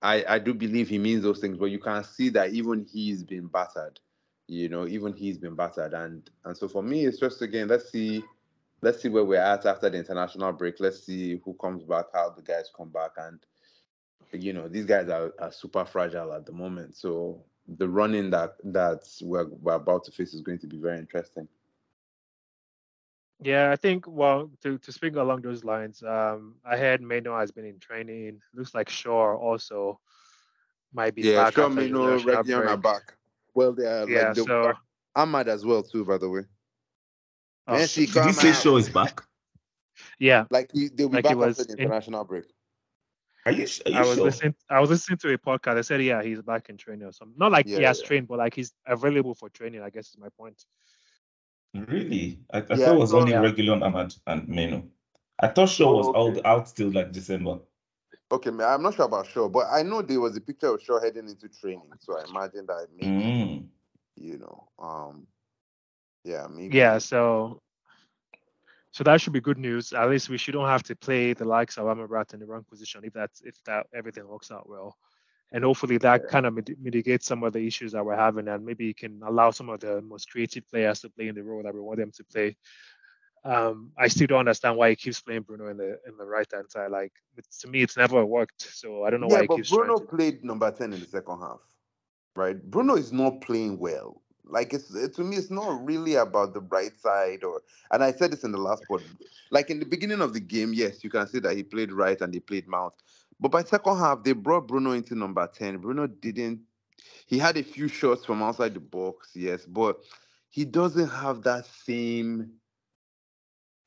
[0.01, 3.23] I i do believe he means those things but you can see that even he's
[3.23, 3.99] been battered
[4.47, 5.93] you know even he's been battered.
[5.93, 8.23] And and so for me it's just again let's see
[8.81, 10.75] let's see where we're at after the international break.
[10.79, 13.11] Let's see who comes back how the guys come back.
[13.17, 13.39] And
[14.31, 16.95] you know these guys are, are super fragile at the moment.
[16.95, 20.99] So the running that that we're, we're about to face is going to be very
[20.99, 21.47] interesting.
[23.41, 27.51] Yeah i think well to, to speak along those lines um i heard Mainoo has
[27.51, 28.41] been in training.
[28.53, 29.99] Looks like Shaw also
[30.93, 33.13] might be yeah back Shaw Mainoo Reguilón are back.
[33.53, 34.73] Well they are yeah like so
[35.17, 36.41] Amad as well too by the way.
[37.67, 39.21] Oh, Messi, did you say Shaw is back?
[40.19, 40.45] Yeah.
[40.49, 42.45] Like he, they'll be like back after the international in, break
[43.45, 44.25] are you, are you I was sure?
[44.25, 44.55] listening.
[44.69, 45.77] I was listening to a podcast.
[45.77, 47.37] I said, yeah, he's back in training or something.
[47.37, 48.07] Not like yeah, he has yeah.
[48.07, 49.81] trained, but like he's available for training.
[49.81, 50.63] I guess is my point.
[51.73, 52.39] Really?
[52.51, 53.41] I, I yeah, thought it was only yeah.
[53.41, 54.83] Reguilón Amad and Mainoo.
[55.39, 56.41] I thought Shaw was oh, okay.
[56.45, 57.59] out, out till like December.
[58.31, 60.81] Okay, man, I'm not sure about Shaw, but I know there was a picture of
[60.81, 63.65] Shaw heading into training, so I imagine that maybe, mm.
[64.15, 65.27] you know, um,
[66.23, 66.75] yeah, maybe.
[66.75, 67.61] Yeah, so
[68.95, 69.91] so that should be good news.
[69.91, 73.01] At least we shouldn't have to play the likes of Amrabat in the wrong position
[73.03, 74.95] if that's if that everything works out well.
[75.51, 76.31] And hopefully that yeah.
[76.31, 79.67] kind of mitigates some of the issues that we're having, and maybe can allow some
[79.67, 82.23] of the most creative players to play in the role that we want them to
[82.23, 82.55] play.
[83.43, 86.47] Um, I still don't understand why he keeps playing Bruno in the in the right
[86.49, 86.89] hand side.
[86.89, 87.11] Like
[87.59, 88.61] to me, it's never worked.
[88.61, 89.71] So I don't know yeah, why he keeps.
[89.71, 90.05] Bruno to...
[90.05, 91.59] played number ten in the second half,
[92.33, 92.57] right?
[92.71, 94.21] Bruno is not playing well.
[94.47, 97.61] Like it's it, to me, it's not really about the bright side or.
[97.91, 99.01] And I said this in the last part.
[99.51, 102.19] Like in the beginning of the game, yes, you can see that he played right
[102.21, 102.93] and he played Mount.
[103.39, 105.77] But by second half, they brought Bruno into number ten.
[105.77, 106.61] Bruno didn't.
[107.27, 109.97] He had a few shots from outside the box, yes, but
[110.49, 112.51] he doesn't have that same.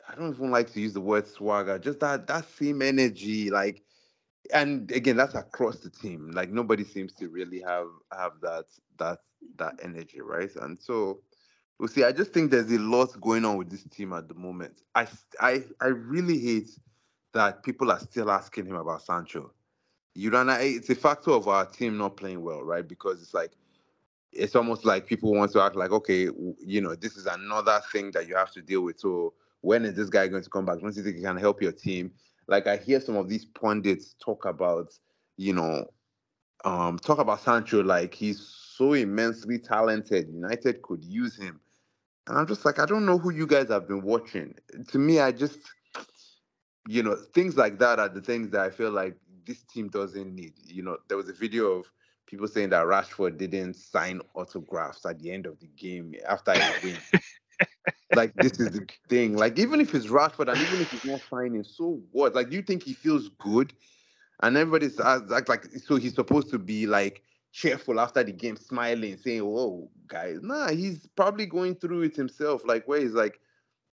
[0.08, 1.78] I don't even like to use the word swagger.
[1.78, 3.82] Just that that same energy, like
[4.52, 8.64] and again that's across the team like nobody seems to really have have that
[8.98, 9.18] that
[9.56, 10.54] that energy right?
[10.56, 11.20] And so
[11.78, 14.34] we'll see i just think there's a lot going on with this team at the
[14.34, 14.82] moment.
[14.94, 15.06] I
[15.40, 16.70] i i really hate
[17.34, 19.52] that people are still asking him about sancho.
[20.14, 22.86] You know it's a factor of our team not playing well right?
[22.86, 23.52] Because it's like
[24.32, 28.10] it's almost like people want to act like okay you know this is another thing
[28.12, 28.98] that you have to deal with.
[28.98, 30.80] So when is this guy going to come back?
[30.80, 32.12] Don't you think he can help your team
[32.48, 34.92] like I hear some of these pundits talk about,
[35.36, 35.86] you know,
[36.64, 40.28] um, talk about Sancho like he's so immensely talented.
[40.28, 41.60] United could use him.
[42.26, 44.54] And I'm just like, I don't know who you guys have been watching.
[44.88, 45.58] To me, I just,
[46.86, 50.34] you know, things like that are the things that I feel like this team doesn't
[50.34, 50.52] need.
[50.66, 51.86] You know, there was a video of
[52.26, 56.88] people saying that Rashford didn't sign autographs at the end of the game after he
[56.88, 56.96] win.
[58.14, 59.36] like this is the thing.
[59.36, 62.34] Like even if it's Rashford and even if he's not signing, so what?
[62.34, 63.72] Like, do you think he feels good?
[64.42, 69.16] And everybody's like, like so he's supposed to be like cheerful after the game, smiling,
[69.16, 72.62] saying, "Whoa, guys!" Nah, he's probably going through it himself.
[72.64, 73.40] Like where he's like,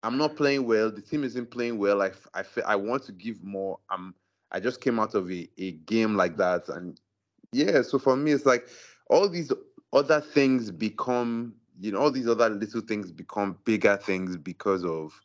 [0.02, 0.90] "I'm not playing well.
[0.90, 2.02] The team isn't playing well.
[2.02, 3.78] I I, feel I want to give more.
[3.88, 4.14] I'm.
[4.50, 7.00] I just came out of a, a game like that, and
[7.52, 7.82] yeah.
[7.82, 8.68] So for me, it's like
[9.08, 9.52] all these
[9.92, 15.20] other things become, you know, all these other little things become bigger things because of,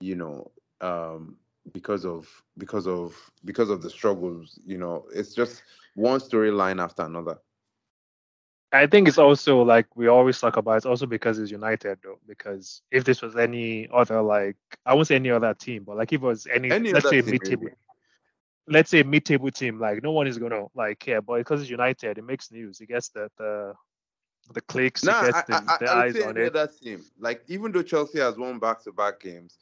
[0.00, 0.50] you know,
[0.80, 1.36] um,
[1.72, 2.28] because of
[2.58, 4.58] because of because of the struggles.
[4.64, 5.62] You know, it's just
[5.94, 7.38] one storyline after another.
[8.72, 10.76] I think it's also like we always talk about.
[10.76, 12.18] It's also because it's United, though.
[12.26, 16.12] Because if this was any other, like I won't say any other team, but like
[16.12, 17.68] if it was any, Any let's say mid-table,
[18.66, 21.20] let's say mid-table team, like no one is gonna like care.
[21.20, 22.80] But because it's United, it makes news.
[22.80, 23.74] It gets the the
[24.52, 25.04] the clicks.
[25.04, 26.54] Nah, gets the, I, the I eyes on it.
[26.54, 27.04] other team.
[27.18, 29.56] Like even though Chelsea has won back-to-back games,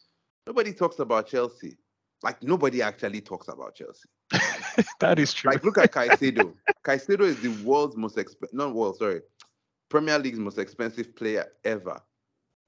[0.47, 1.77] nobody talks about Chelsea.
[2.23, 4.09] Like nobody actually talks about Chelsea.
[5.01, 5.51] that is true.
[5.51, 6.55] Like look at Caicedo.
[6.85, 9.21] Caicedo is the world's most expensive, not world, sorry,
[9.89, 12.01] Premier League's most expensive player ever.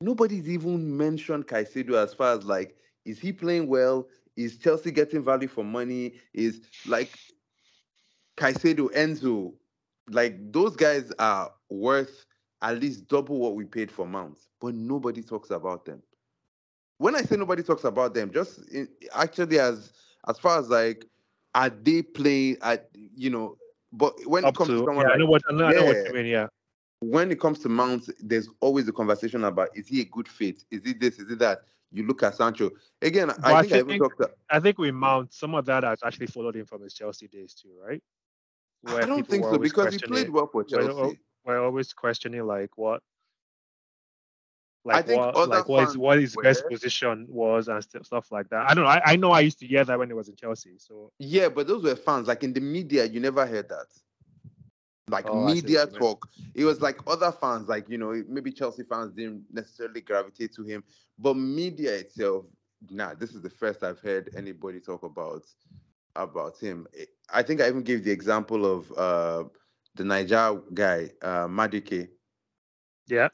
[0.01, 4.09] Nobody's even mentioned Caicedo as far as like, is he playing well?
[4.37, 6.15] Is Chelsea getting value for money?
[6.33, 7.11] Is like
[8.37, 9.53] Caicedo, Enzo,
[10.09, 12.27] like those guys are worth
[12.63, 16.03] at least double what we paid for Mounts, but nobody talks about them.
[16.99, 19.93] When I say nobody talks about them, just in, actually as
[20.29, 21.07] as far as like,
[21.55, 23.57] are they playing at you know?
[23.93, 25.73] But when Up it comes to, to someone yeah, I know what I know, I
[25.73, 26.03] know what Yeah.
[26.09, 26.27] you mean.
[26.27, 26.47] Yeah,
[27.01, 30.65] when it comes to Mount, there's always a conversation about is he a good fit?
[30.71, 31.19] Is it this?
[31.19, 31.63] Is it that?
[31.91, 32.71] You look at Sancho
[33.03, 33.27] again.
[33.29, 34.19] But I think I even think- talked.
[34.23, 37.29] To, I think we mount some of that has actually followed him from his Chelsea
[37.29, 38.03] days too, right?
[38.87, 41.21] I don't think so because he played well for We're, Chelsea.
[41.45, 43.03] we're always questioning like what,
[44.85, 48.67] like what, like what his fans what his best position was and stuff like that.
[48.69, 48.91] I don't know.
[48.91, 50.73] I, I know I used to hear that when he was in Chelsea.
[50.79, 52.27] So Yeah, but those were fans.
[52.27, 53.87] Like in the media, you never heard that.
[55.09, 58.23] Like Oh, I see what media talk, it was like other fans, like you know,
[58.29, 60.83] maybe Chelsea fans didn't necessarily gravitate to him,
[61.19, 62.47] but media itself,
[62.91, 65.43] nah, this is the first I've heard anybody talk about
[66.17, 66.87] about him.
[67.33, 69.45] I think I even gave the example of uh
[69.95, 72.09] the Niger guy, uh Madueke,
[73.07, 73.29] yeah,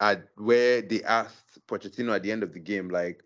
[0.00, 3.22] at where they asked Pochettino at the end of the game, like,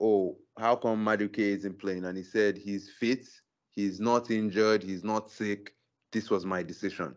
[0.00, 2.04] oh, how come Madueke isn't playing?
[2.04, 3.26] And he said he's fit,
[3.70, 5.74] he's not injured, he's not sick.
[6.12, 7.16] This was my decision.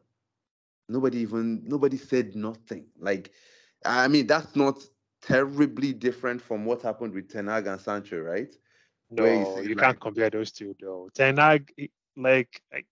[0.89, 2.86] Nobody even nobody said nothing.
[2.99, 3.31] Like,
[3.86, 4.79] I mean, that's not
[5.21, 8.53] terribly different from what happened with Ten Hag and Sancho, right?
[9.17, 11.10] You no, say, you like- can't compare those two though.
[11.13, 11.71] Ten Hag,
[12.15, 12.86] like, like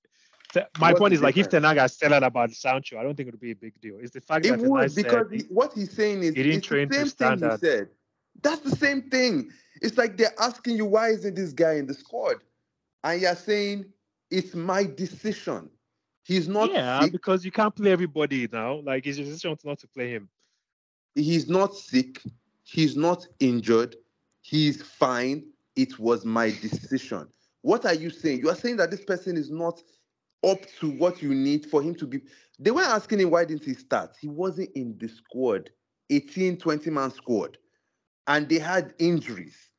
[0.80, 1.52] my point is like if difference?
[1.52, 3.80] Ten Hag had said that about Sancho, I don't think it would be a big
[3.82, 3.98] deal.
[4.02, 6.44] It's the fact It that Ten Hag said because he, what he's saying is he
[6.44, 7.90] didn't train the to same thing he said.
[8.42, 9.52] That's the same thing.
[9.82, 12.38] It's like they're asking you why isn't this guy in the squad,
[13.04, 13.86] and you're saying
[14.30, 15.70] it's my decision.
[16.24, 17.12] He's not yeah, sick.
[17.12, 18.82] because you can't play everybody now.
[18.82, 20.30] Like it's your decision not to play him.
[21.16, 22.22] He's not sick.
[22.64, 23.96] He's not injured.
[24.42, 25.51] He's fine.
[25.76, 27.28] It was my decision.
[27.62, 28.40] What are you saying?
[28.40, 29.82] You are saying that this person is not
[30.44, 32.22] up to what you need for him to be.
[32.60, 34.16] They were asking him why didn't he start?
[34.20, 35.70] He wasn't in the squad,
[36.10, 37.58] 18, 20 man squad,
[38.28, 39.70] and they had injuries.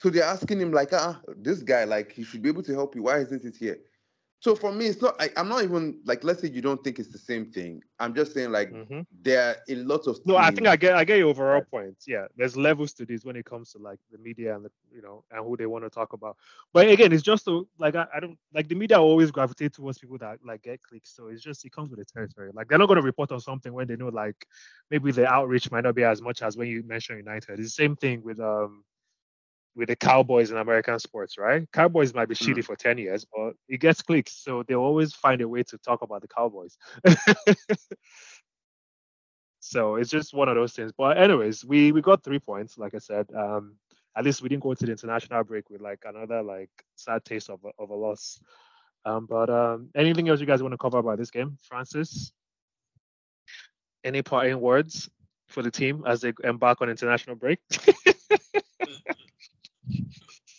[0.00, 2.94] So they're asking him like, ah, this guy, like, he should be able to help
[2.94, 3.04] you.
[3.04, 3.78] Why isn't it here?
[4.40, 5.14] So for me, it's not.
[5.20, 6.24] I, I'm not even like.
[6.24, 7.82] Let's say you don't think it's the same thing.
[7.98, 9.06] I'm just saying like Mhm.
[9.10, 10.18] there are a lot of.
[10.24, 11.96] No, I think I get I get your overall point.
[12.06, 15.00] Yeah, there's levels to this when it comes to like the media and the, you
[15.00, 16.36] know and who they want to talk about.
[16.72, 19.98] But again, it's just so like I, I don't like the media always gravitate towards
[19.98, 21.14] people that like get clicks.
[21.14, 22.50] So it's just it comes with the territory.
[22.52, 24.46] Like they're not going to report on something when they know like
[24.90, 27.58] maybe the outreach might not be as much as when you mention United.
[27.58, 28.84] It's the same thing with um
[29.78, 31.70] with the Cowboys in American sports, right?
[31.72, 32.56] Cowboys might be Mm.
[32.56, 34.32] shitty for 10 years, but it gets clicks.
[34.32, 36.76] So they'll always find a way to talk about the Cowboys.
[39.60, 40.92] so it's just one of those things.
[40.96, 43.26] But anyways, we we got three points, like I said.
[43.34, 43.76] Um
[44.16, 47.50] at least we didn't go to the international break with like another like sad taste
[47.50, 48.40] of a, of a loss.
[49.04, 52.32] Um, but um, anything else you guys want to cover about this game, Francis?
[54.04, 55.08] Any parting words
[55.46, 57.60] for the team as they embark on international break?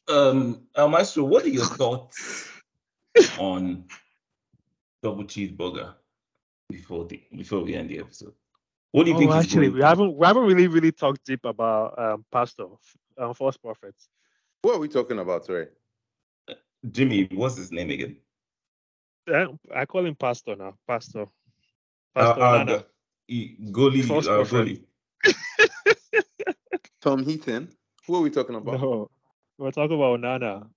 [0.08, 2.48] Um, uh, Maestro, what are your thoughts
[3.40, 3.86] on
[5.04, 5.94] double cheeseburger?
[6.72, 8.34] before the before we end the episode.
[8.92, 9.32] What do you Oh, think?
[9.34, 12.66] actually, we haven't we haven't really really talked deep about um, pastor,
[13.18, 14.08] um, false prophets.
[14.62, 15.46] What are we talking about?
[15.46, 15.68] Sorry.
[16.92, 18.18] Jimmy, what's his name again?
[19.28, 21.26] Eh, I call him pastor now, pastor, Uh,
[22.36, 22.66] pastor uh, Nana.
[22.78, 22.86] the-
[23.28, 24.86] he- goalie, False uh, prophet.
[25.26, 26.14] goalie.
[27.02, 27.70] Tom Heaton.
[28.06, 28.80] Who are we talking about?
[28.80, 29.10] No,
[29.60, 30.70] we're talking about Nana,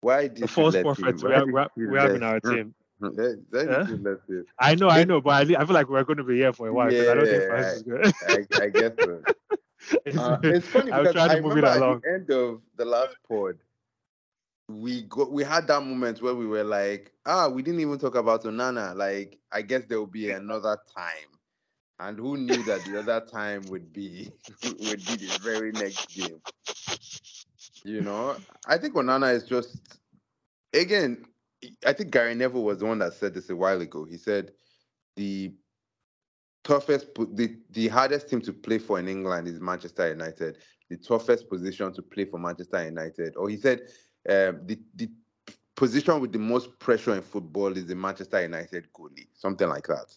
[0.00, 0.98] Why did the you let prophets.
[0.98, 1.20] him?
[1.22, 2.74] We have, we have, you we have in our team.
[3.00, 3.86] That, that Huh?
[3.88, 4.46] is too.
[4.58, 6.68] I know, I know, but I, I feel like we're going to be here for
[6.68, 8.12] a while because I don't think Yeah, is good.
[8.22, 9.24] I, I guess so.
[10.04, 12.84] It's- Uh, it's funny because I to move it remember at the end of the
[12.84, 13.58] last pod,
[14.68, 18.14] we got we had that moment where we were like, ah, we didn't even talk
[18.14, 18.94] about Onana.
[18.94, 21.38] Like, I guess there will be another time.
[21.98, 26.40] And who knew that the other time would be would be the very next game?
[27.84, 29.98] You know, I think Onana is just
[30.72, 31.24] again.
[31.86, 34.04] I think Gary Neville was the one that said this a while ago.
[34.04, 34.52] He said
[35.16, 35.52] the
[36.64, 40.58] toughest, the, the hardest team to play for in England is Manchester United.
[40.88, 43.80] The toughest position to play for Manchester United, or he said,
[44.28, 45.10] um, the the
[45.76, 50.14] position with the most pressure in football is the Manchester United goalie, something like that.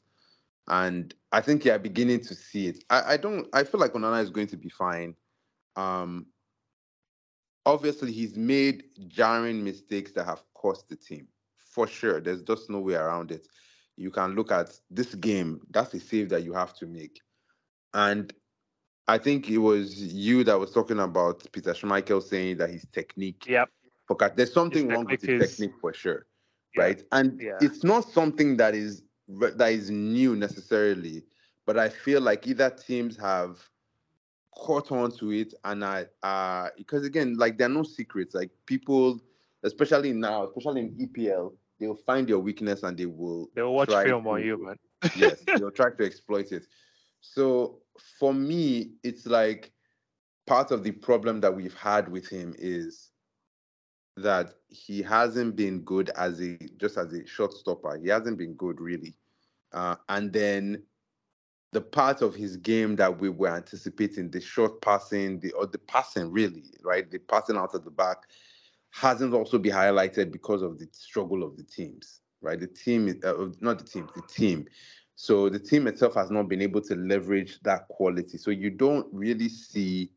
[0.68, 2.84] And I think you're beginning to see it.
[2.90, 3.48] I, I don't.
[3.54, 5.16] I feel like Onana is going to be fine.
[5.76, 6.28] Um,
[7.66, 12.20] obviously, he's made jarring mistakes that have cost the team for sure.
[12.22, 13.48] There's just no way around it
[13.96, 15.62] you can look at this game.
[15.70, 17.22] That's a save that you have to make.
[17.94, 18.34] And
[19.08, 23.46] I think it was you that was talking about Peter Schmeichel saying that his technique.
[23.48, 23.70] Yep.
[24.12, 26.26] Okay, there's something wrong with his is- technique for sure,
[26.76, 27.04] Yeah, right?
[27.12, 27.58] And yeah.
[27.62, 31.24] it's not something that is that is new necessarily,
[31.66, 33.58] but I feel like either teams have
[34.56, 38.36] caught on to it and I uh because again, like there are no secrets.
[38.36, 39.20] Like people,
[39.64, 44.28] especially now, especially in EPL, they'll find your weakness and they will They'll watch film
[44.28, 44.76] on to- you, man.
[45.16, 46.66] yes, they'll try to exploit it.
[47.22, 47.80] So
[48.20, 49.72] for me, it's like
[50.46, 53.10] part of the problem that we've had with him is
[54.18, 57.98] that he hasn't been good as a just as a shot stopper.
[57.98, 59.16] He hasn't been good really.
[59.72, 60.84] Uh, and then
[61.74, 65.80] the part of his game that we were anticipating, the short passing, the or the
[65.80, 67.10] passing really, right?
[67.10, 68.18] The passing out of the back
[68.92, 72.60] hasn't also been highlighted because of the struggle of the teams, right?
[72.60, 74.68] The team, uh, not the team, the team.
[75.16, 78.38] So the team itself has not been able to leverage that quality.
[78.38, 80.12] So you don't really see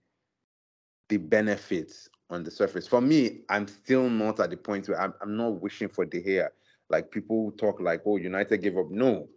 [1.09, 2.87] the benefits on the surface.
[2.87, 6.23] For me, I'm still not at the point where I'm, I'm not wishing for De
[6.23, 6.49] Gea.
[6.91, 8.91] Like people talk like, oh, United gave up.
[8.91, 9.29] No,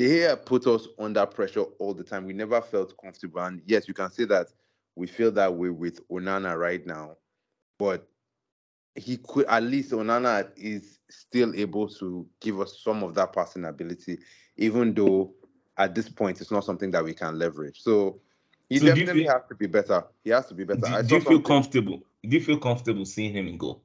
[0.00, 2.24] De Gea put us under pressure all the time.
[2.24, 3.42] We never felt comfortable.
[3.42, 4.46] And yes, you can say that
[4.96, 7.18] we feel that way with Onana right now,
[7.78, 8.08] but
[8.94, 13.66] he could at least Onana is still able to give us some of that passing
[13.66, 14.18] ability,
[14.56, 15.34] even though
[15.76, 17.82] at this point it's not something that we can leverage.
[17.82, 18.22] So
[18.70, 20.02] he So definitely feel- has to be better.
[20.24, 20.80] He has to be better.
[20.80, 22.02] Do, I do you feel comfortable?
[22.22, 23.84] Do you feel comfortable seeing him in goal?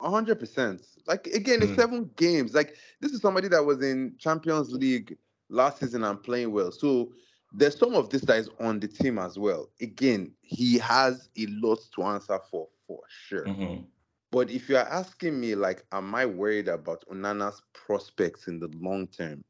[0.00, 0.86] Hundred percent.
[1.06, 1.76] Like again, it's Mm.
[1.76, 2.54] seven games.
[2.54, 6.72] Like this is somebody that was in Champions League last season and playing well.
[6.72, 7.12] So
[7.52, 9.68] there's some of this that is on the team as well.
[9.80, 13.52] Again, he has a lot to answer for, for sure.
[13.52, 13.86] Mhm.
[14.30, 18.68] But if you are asking me, like, am I worried about Onana's prospects in the
[18.80, 19.44] long term?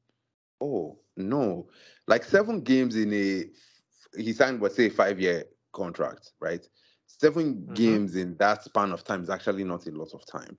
[0.61, 1.68] Oh no!
[2.07, 3.44] Like seven games in a
[4.20, 6.66] he signed, what say, a five-year contract, right?
[7.18, 7.74] 7 Mhm.
[7.74, 10.56] games in that span of time is actually not a lot of time.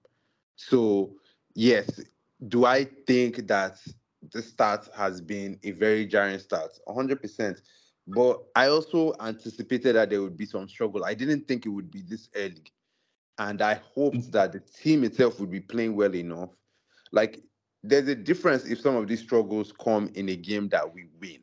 [0.55, 1.15] So
[1.55, 2.01] yes,
[2.47, 3.79] do I think that
[4.31, 6.77] the start has been a very jarring start?
[6.85, 7.61] 100%.
[8.07, 11.05] But I also anticipated that there would be some struggle.
[11.05, 12.63] I didn't think it would be this early.
[13.37, 16.49] And I hoped that the team itself would be playing well enough.
[17.11, 17.43] Like,
[17.83, 21.39] there's a difference if some of these struggles come in a game that we win,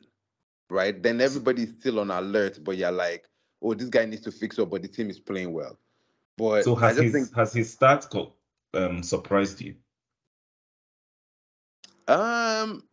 [0.69, 1.01] right?
[1.01, 3.27] Then everybody's still on alert, but you're like,
[3.61, 5.77] oh, this guy needs to fix up, but the team is playing well.
[6.37, 8.05] But So I has just his think has his start
[8.73, 9.75] um surprised you?
[12.07, 12.83] Um,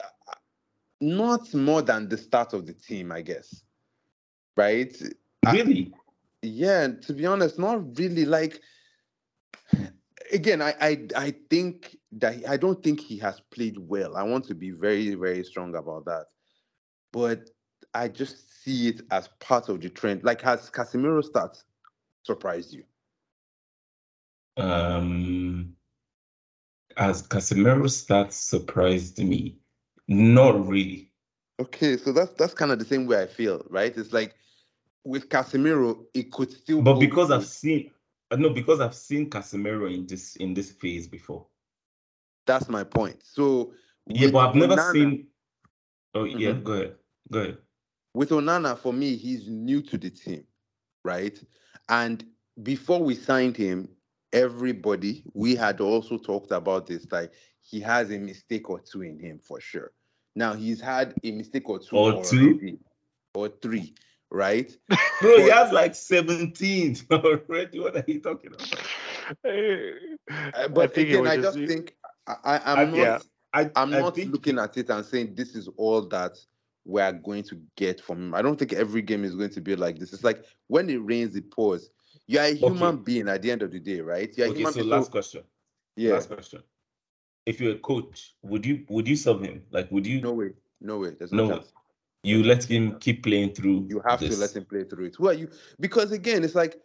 [1.01, 3.65] not more than the start of the team, I guess.
[4.57, 4.95] Right?
[5.45, 5.93] I- Really?
[6.43, 8.25] Yeah, to be honest, not really.
[8.25, 8.61] Like,
[10.33, 14.17] again, I I I think that I don't think he has played well.
[14.17, 16.27] I want to be very very strong about that,
[17.13, 17.51] but
[17.95, 20.25] I just see it as part of the trend.
[20.25, 21.63] Like, has Casemiro start
[22.25, 22.83] surprised you?
[24.57, 25.75] Um,
[26.97, 29.57] as Casemiro starts surprised me.
[30.09, 31.13] Not really.
[31.61, 33.97] Okay, so that's that's kind of the same way I feel, right?
[33.97, 34.35] It's like
[35.05, 36.83] with Casemiro, it could still.
[36.83, 37.91] But because I've seen
[38.37, 41.47] no, because I've seen Casemiro in this in this phase before.
[42.47, 43.23] That's my point.
[43.23, 43.73] So
[44.09, 45.27] Yeah, but I've never Onana- seen
[46.15, 46.65] Oh yeah, Mhm.
[46.65, 46.97] go ahead.
[47.31, 47.59] Go ahead.
[48.17, 50.45] With Onana, for me, he's new to the team,
[51.05, 51.39] right?
[51.91, 52.25] And
[52.63, 53.91] before we signed him,
[54.33, 57.07] everybody we had also talked about this.
[57.13, 59.93] Like he has a mistake or two in him for sure.
[60.35, 62.79] Now he's had a mistake or two Or two?
[63.35, 63.95] or three,
[64.31, 64.75] right?
[65.21, 67.81] Bro, he has like 17 already.
[67.81, 68.81] What are you talking about?
[69.45, 71.95] Uh, but think it again, I just- just think
[72.27, 72.97] I, I, I'm I- not.
[72.97, 73.19] yeah.
[73.53, 76.37] I, I'm I not think looking at it and saying this is all that
[76.87, 78.35] we are going to get from him.
[78.35, 80.13] I don't think every game is going to be like this.
[80.13, 81.91] It's like when it rains, it pours.
[82.29, 84.33] You are a human being at the end of the day, right?
[84.37, 84.91] You're a Okay, human so being.
[84.91, 85.43] last question.
[85.97, 86.63] yeah, Last question.
[87.45, 89.63] If you're a coach, would you would you sub him?
[89.71, 91.11] Like would you no way, no way.
[91.11, 91.73] There's no, no chance.
[92.25, 94.35] you let him keep playing through You have this.
[94.35, 95.17] to let him play through it.
[95.17, 95.49] Who are you?
[95.79, 96.77] Because again, it's like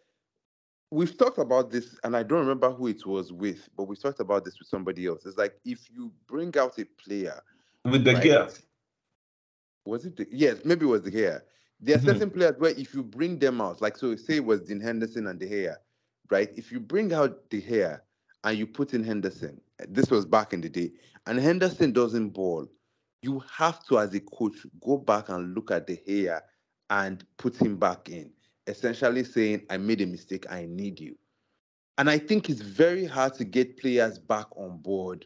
[0.91, 4.19] we've talked about this, and I don't remember who it was with, but we talked
[4.19, 5.25] about this with somebody else.
[5.25, 7.41] It's like if you bring out a player,
[7.85, 8.23] with the right?
[8.23, 8.49] girl.
[9.85, 10.15] Was it?
[10.17, 11.41] The, yes, maybe it was De Gea.
[11.79, 12.05] There are Mhm.
[12.05, 15.27] certain players where if you bring them out, like so, say it was Dean Henderson
[15.27, 15.75] and De Gea,
[16.29, 16.51] right?
[16.55, 17.99] If you bring out De Gea
[18.43, 19.59] and you put in Henderson,
[19.89, 20.91] this was back in the day,
[21.25, 22.67] and Henderson doesn't ball,
[23.23, 26.41] you have to, as a coach, go back and look at De Gea
[26.89, 28.31] and put him back in,
[28.67, 30.45] essentially saying, "I made a mistake.
[30.51, 31.17] I need you."
[31.97, 35.25] And I think it's very hard to get players back on board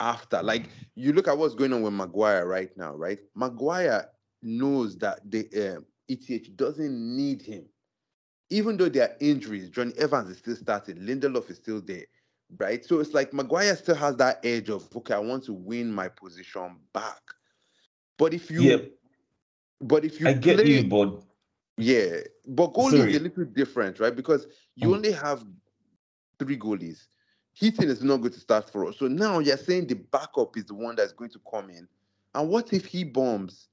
[0.00, 0.42] after.
[0.42, 3.18] Like you look at what's going on with Maguire right now, right?
[3.34, 4.06] Maguire
[4.42, 7.66] knows that the um, ETH doesn't need him.
[8.50, 12.04] Even though there are injuries, Jonny Evans is still starting, Lindelof is still there,
[12.58, 12.84] right?
[12.84, 16.08] So it's like Maguire still has that edge of okay, I want to win my
[16.08, 17.20] position back.
[18.18, 18.92] But if you, Yeah,
[19.80, 21.22] but if you I get play, you, but
[21.78, 23.12] yeah, but goalie Sorry.
[23.12, 24.14] is a little different, right?
[24.14, 24.94] Because you Mm.
[24.94, 25.44] only have
[26.38, 27.08] three goalies.
[27.58, 28.98] Heaton is not going to start for us.
[28.98, 31.88] So now you're saying the backup is the one that's going to come in.
[32.34, 33.68] And what if he bombs?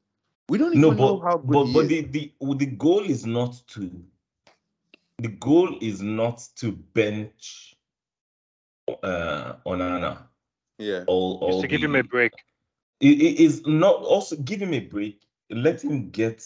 [0.50, 1.90] We don't no, even know but how good but he but is.
[1.90, 4.04] the, the the goal is not to
[5.20, 7.76] the goal is not to bench
[9.04, 10.24] uh Onana
[10.78, 11.04] yeah.
[11.08, 12.32] or Just to give him a break.
[13.02, 16.44] it, it is not also give him a break let him get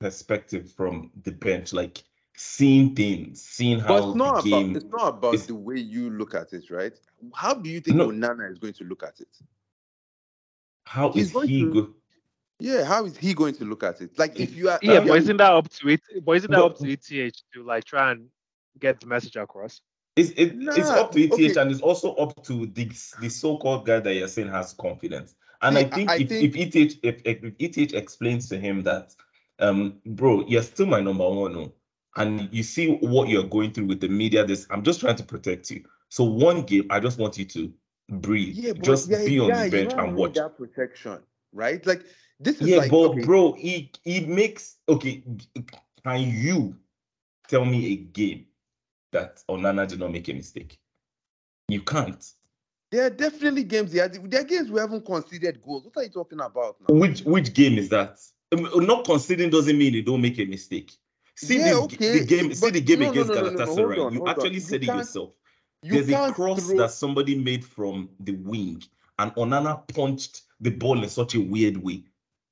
[0.00, 2.04] perspective from the bench like
[2.36, 5.78] seeing things seeing But how it's not the about it's not about is- the way
[5.78, 6.92] you look at it, right?
[7.34, 8.08] How do you think No.
[8.08, 9.28] Onana is going to look at it?
[10.86, 11.94] how he's is going he to- go
[12.60, 14.18] Yeah, how is he going to look at it?
[14.18, 16.00] Like if you are Yeah, if you but are- isn't that up to it?
[16.24, 16.66] But isn't that No.
[16.66, 18.28] up to ETH to like try and
[18.78, 19.80] get the message across?
[20.16, 21.60] it's, it, it's up to ETH okay.
[21.60, 22.84] and it's also up to the,
[23.20, 26.28] the so-called guy that you're saying has confidence and See, I think I- I if,
[26.28, 29.14] think- if ETH if, if ETH explains to him that
[29.60, 31.72] um bro you're still my number one oh,
[32.16, 35.24] and you see what you're going through with the media this I'm just trying to
[35.24, 37.72] protect you so one game I just want you to
[38.08, 41.20] breathe yeah, just yeah, be on yeah, the bench and watch that protection,
[41.52, 41.84] right?
[41.86, 42.04] Like
[42.40, 45.22] this is yeah like but okay, bro he he makes okay
[46.04, 46.76] can you
[47.48, 48.46] tell me a game
[49.12, 50.78] that Onana did not make a mistake
[51.68, 52.32] you can't
[52.90, 54.06] there are definitely games there.
[54.06, 55.84] There are games we haven't considered goals.
[55.84, 56.94] What are you talking about now?
[56.94, 58.20] which which game is that
[58.52, 60.92] Um, not conceding doesn't mean you don't make a mistake
[61.36, 63.50] see Yeah, this, okay, the game see but the game no, against no, no, no,
[63.50, 65.30] no, hold Galatasaray you actually You said it yourself
[65.82, 68.82] You there's a cross throw- that somebody made from the wing
[69.18, 72.04] and Onana punched the ball in such a weird way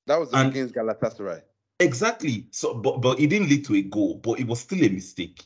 [0.07, 1.43] that was and- against Galatasaray.
[1.80, 4.89] exactly so but but it didn't lead to a goal but it was still a
[4.89, 5.43] mistake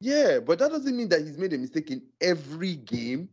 [0.00, 3.28] Yeah, but that doesn't mean that he's made a mistake in every game.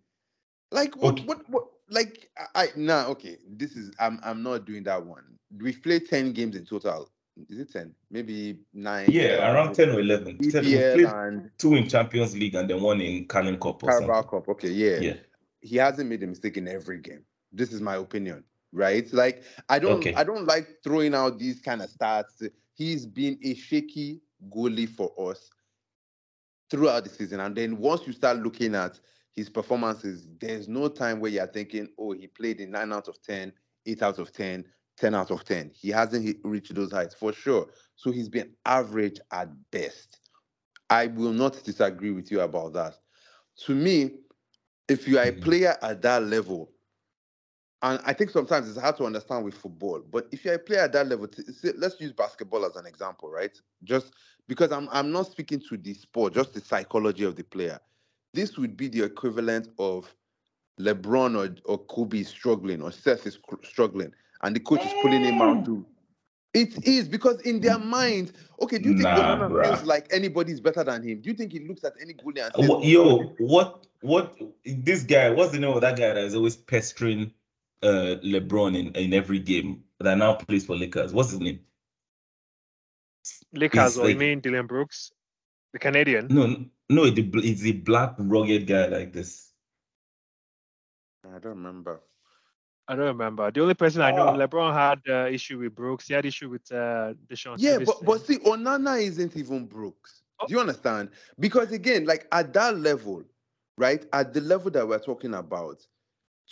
[0.72, 1.14] Like what?
[1.14, 1.24] Okay.
[1.26, 1.48] What?
[1.50, 1.66] What?
[1.90, 3.06] Like I, I nah.
[3.10, 5.24] Okay, this is I'm I'm not doing that one.
[5.56, 7.12] We've played ten games in total.
[7.50, 7.94] Is it ten?
[8.10, 9.08] Maybe nine.
[9.10, 12.82] yeah around 10 or 11 10, we played and two in Champions League and then
[12.82, 14.50] one in Carling Cup or Carabao something Cup.
[14.50, 15.00] Okay, yeah.
[15.00, 15.14] yeah
[15.62, 17.24] he hasn't made a mistake in every game.
[17.52, 19.12] This is my opinion, right?
[19.12, 20.14] Like I don't Okay.
[20.14, 22.48] I don't like throwing out these kind of stats.
[22.74, 25.50] He's been a shaky goalie for us
[26.70, 27.40] throughout the season.
[27.40, 29.00] And then once you start looking at
[29.36, 33.22] his performances, there's no time where you're thinking, oh, he played in 9 out of
[33.22, 33.52] 10,
[33.86, 34.66] 8 out of 10,
[34.98, 35.72] 10 out of 10.
[35.74, 37.68] He hasn't reached those heights for sure.
[37.96, 40.20] So he's been average at best.
[40.90, 42.96] I will not disagree with you about that.
[43.66, 44.12] To me,
[44.88, 45.34] if you are a Mhm.
[45.34, 46.72] player at that level,
[47.82, 50.82] and I think sometimes it's hard to understand with football, but if you're a player
[50.82, 51.28] at that level,
[51.78, 53.56] let's use basketball as an example, right?
[53.84, 54.14] Just
[54.48, 57.80] because I'm I'm not speaking to the sport, just the psychology of the player.
[58.34, 60.14] This would be the equivalent of
[60.80, 64.14] LeBron or, or Kobe struggling or Steph is struggling,
[64.46, 65.86] and the coach is pulling him out to.
[66.54, 68.32] It is because in their mind,
[68.62, 69.66] okay, do you think Nah, Onana bruh.
[69.66, 71.20] feels like anybody's better than him?
[71.22, 74.40] Do you think he looks at any goalie and says, What, yo, what, what?
[74.64, 77.34] This guy, what's the name of that guy that is always pestering
[77.84, 81.14] uh, LeBron in, in every game that now plays for Lakers.
[81.14, 81.60] What's his name?
[83.54, 85.12] Lakers, It's or you mean Dillon Brooks,
[85.74, 86.28] the Canadian?
[86.30, 89.52] No, no, it's a black rugged guy like this.
[91.26, 92.02] I don't remember.
[92.88, 93.50] I don't remember.
[93.52, 94.36] The only person I know, Ah.
[94.38, 96.08] LeBron had uh, issue with Brooks.
[96.08, 97.56] He had issue with uh, Deshaun.
[97.58, 100.22] Yeah, but but see, Onana isn't even Brooks.
[100.48, 101.10] Do you understand?
[101.40, 103.24] Because again, like at that level,
[103.78, 104.06] right?
[104.14, 105.86] At the level that we're talking about,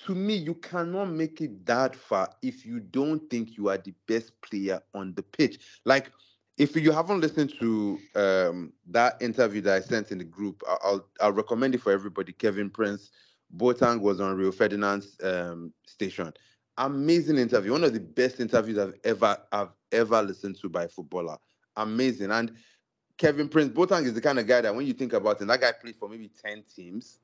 [0.05, 3.93] to me, you cannot make it that far if you don't think you are the
[4.07, 5.59] best player on the pitch.
[5.85, 6.11] Like,
[6.57, 11.07] if you haven't listened to um, that interview that I sent in the group, I'll
[11.21, 12.31] I'll recommend it for everybody.
[12.31, 13.11] Kevin Prince,
[13.55, 16.33] Boateng was on Rio Ferdinand's um, station.
[16.77, 20.87] Amazing interview, one of the best interviews I've ever I've ever listened to by a
[20.87, 21.37] footballer.
[21.75, 22.31] Amazing.
[22.31, 22.53] And
[23.17, 25.61] Kevin Prince Boateng is the kind of guy that when you think about it, that
[25.61, 27.19] guy played for maybe 10 teams.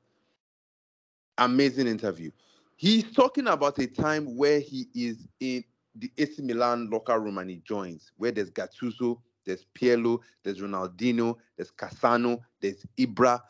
[1.38, 2.30] Amazing interview.
[2.76, 5.64] He's talking about a time where he is in
[5.96, 11.36] the AC Milan locker room and he joins, where there's Gattuso, there's Pirlo, there's Ronaldinho,
[11.56, 13.40] there's Cassano, there's Ibra.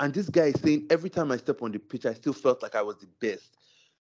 [0.00, 2.62] And this guy is saying, every time I step on the pitch, I still felt
[2.62, 3.56] like I was the best.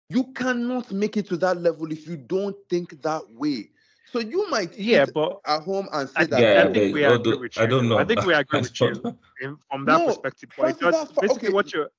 [0.08, 3.70] You cannot make it to that level if you don't think that way.
[4.10, 6.40] So you might yeah, but at home and say I, that.
[6.40, 7.68] Yeah, I think we agree don't- with I you.
[7.68, 7.98] don't know.
[7.98, 8.88] I think we agree with you
[9.40, 10.50] in, from that No, perspective.
[10.58, 11.54] But it's Francis, just that's basically okay.
[11.54, 11.90] what you're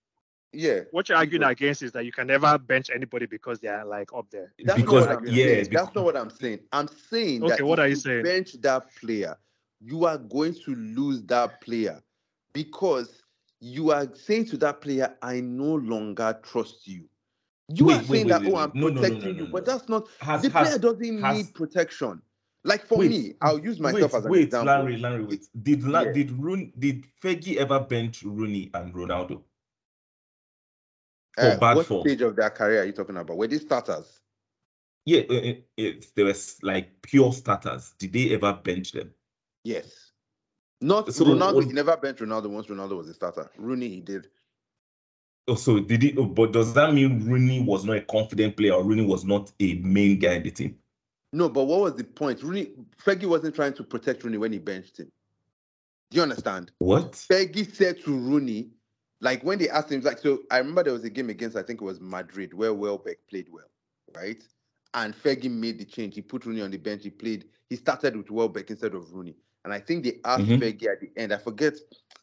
[0.52, 0.82] yeah.
[0.92, 3.84] what you're arguing Because- against is that you can never bench anybody because they are
[3.86, 4.54] like up there.
[4.64, 5.64] That's because not what I'm yeah, saying.
[5.64, 6.60] because- That's not what I'm saying.
[6.72, 8.24] I'm saying that Okay, what if are you saying?
[8.24, 9.36] bench that player,
[9.82, 12.00] you are going to lose that player
[12.54, 13.23] because
[13.64, 17.06] you are saying to that player, I no longer trust you.
[17.70, 18.58] You Wait, are saying wait, that, wait, oh.
[18.58, 21.22] I'm No, no, no, no, protecting you, but that's not Has, the has, player doesn't
[21.22, 22.22] has- need protection.
[22.66, 24.68] Like for me, I'll use myself as an wait, example.
[24.74, 25.48] Larry, Larry, wait.
[25.64, 26.12] Did La, Yeah.
[26.14, 29.42] did Roon, did Fergie ever bench Rooney and Ronaldo?
[31.38, 32.02] Uh, for bad what form.
[32.08, 33.36] stage of their career are you talking about?
[33.36, 34.22] Were they starters?
[35.06, 37.94] Yeah, it, it, there was like pure starters.
[37.98, 39.14] Did they ever bench them?
[39.66, 40.12] Yes.
[40.84, 41.54] Not So Ronaldo.
[41.56, 43.50] what- He never benched Ronaldo once Ronaldo was a starter.
[43.58, 44.28] Rooney, he did.
[45.48, 46.14] Oh, so did he?
[46.18, 49.52] oh, But does that mean Rooney was not a confident player, or Rooney was not
[49.62, 50.78] a main guy in the team?
[51.32, 52.44] No, but what was the point?
[52.44, 55.10] Rooney, Fergie wasn't trying to protect Rooney when he benched him.
[56.12, 56.72] Do you understand?
[56.80, 57.14] What?
[57.14, 58.70] Fergie said to Rooney,
[59.22, 61.64] like when they asked him, like, so I remember there was a game against, I
[61.64, 63.72] think it was Madrid, where Welbeck played well,
[64.14, 64.44] right?
[64.94, 66.16] And Fergie made the change.
[66.16, 67.04] He put Rooney on the bench.
[67.04, 69.36] He played, he started with Welbeck instead of Rooney.
[69.64, 70.60] And I think they asked Mhm.
[70.60, 71.34] Fergie at the end.
[71.34, 71.76] I forget,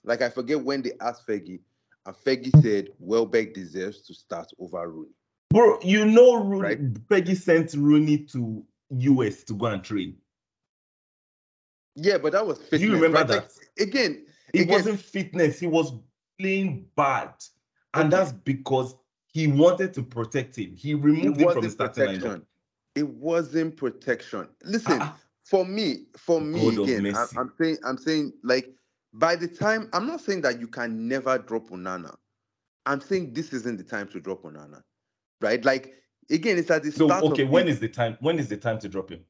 [0.05, 1.61] like, I forget when they asked Fergie,
[2.07, 5.14] and Fergie said, Welbeck deserves to start over Rooney.
[5.51, 7.09] Bro, you know, Rooney, Right.
[7.09, 10.16] Peggy sent Rooney to US to go and train.
[11.97, 12.82] Yeah, but that was fitness.
[12.82, 13.28] you remember right?
[13.28, 13.82] Like, that?
[13.82, 15.93] again, It again, wasn't fitness, he was
[16.38, 17.34] playing bad.
[17.95, 18.16] And Okay.
[18.16, 18.95] that's because
[19.26, 20.74] he wanted to protect him.
[20.76, 22.14] He it removed him from the starting lineup.
[22.20, 22.47] protection.
[22.95, 24.49] It wasn't protection.
[24.64, 25.18] Listen, Ah,
[25.51, 27.13] for me, for me God again.
[27.37, 28.73] I'm saying, I'm saying, like,
[29.13, 32.15] by the time, I'm not saying that you can never drop Onana.
[32.87, 34.83] I'm saying this isn't the time to drop Onana,
[35.41, 35.63] right?
[35.65, 35.95] Like,
[36.31, 37.25] again, it's at the so start.
[37.25, 37.73] okay, of when it.
[37.73, 38.17] is the time?
[38.21, 39.25] When is the time to drop him?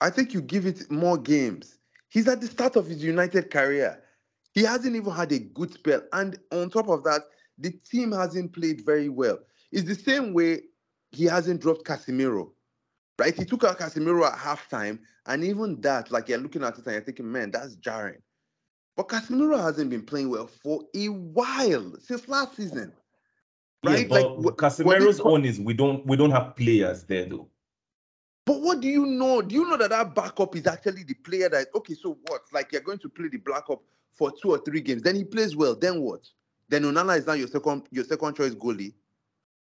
[0.00, 1.78] I think you give it more games.
[2.08, 4.02] He's at the start of his United career.
[4.54, 7.22] He hasn't even had a good spell, and on top of that,
[7.58, 9.38] the team hasn't played very well.
[9.70, 10.62] It's the same way
[11.12, 12.50] he hasn't dropped Casemiro,
[13.22, 13.36] right?
[13.36, 16.94] He took out Casemiro at halftime, and even that, like you're looking at it and
[16.94, 18.20] you're thinking, man, that's jarring.
[18.96, 22.92] But Casemiro hasn't been playing well for a while since last season.
[23.84, 24.08] Right?
[24.08, 27.48] Yeah, Like, Casemiro's own is we don't we don't have players there though.
[28.44, 29.40] But what do you know?
[29.40, 31.94] Do you know that that backup is actually the player that okay?
[31.94, 32.42] So what?
[32.52, 33.80] Like you're going to play the backup
[34.12, 35.74] for two or three games, then he plays well.
[35.74, 36.28] Then what?
[36.68, 38.94] Then Onana is now your second your second choice goalie.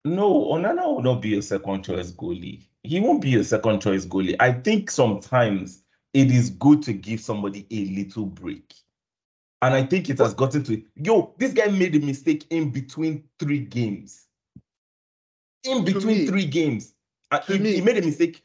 [0.04, 2.66] No, Onana will not be a second choice goalie.
[2.84, 4.36] He won't be a second choice goalie.
[4.40, 5.84] I think sometimes
[6.14, 8.74] it is good to give somebody a little break.
[9.62, 13.24] And I think it has gotten to yo, this guy made a mistake in between
[13.38, 14.26] three games.
[15.64, 16.96] In between me- three games.
[17.30, 18.44] Uh, he, me- he made a mistake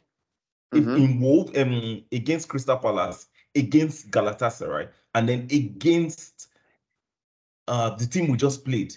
[0.75, 0.97] in- Mhm.
[0.99, 6.49] in Wolf um, against Crystal Palace, against Galatasaray, and then against
[7.69, 8.95] uh, the team we just played.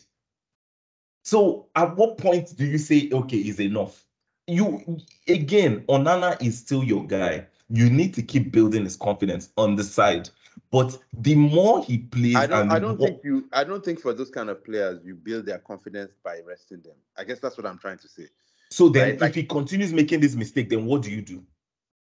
[1.30, 4.04] So at what point do you say, okay, is enough?
[4.48, 7.46] You again, Onana is still your guy.
[7.70, 10.32] You need to keep building his confidence on the side.
[10.72, 12.72] But the more he plays, I don't.
[12.72, 13.48] I don't more- think you.
[13.54, 16.96] I don't think for those kind of players you build their confidence by resting them.
[17.16, 18.28] I guess that's what I'm trying to say.
[18.72, 21.44] so then right, if like- he continues making this mistake, then what do you do?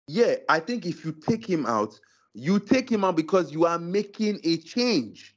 [0.08, 2.00] Yeah, I think if you take him out,
[2.34, 5.36] you take him out because you are making a change,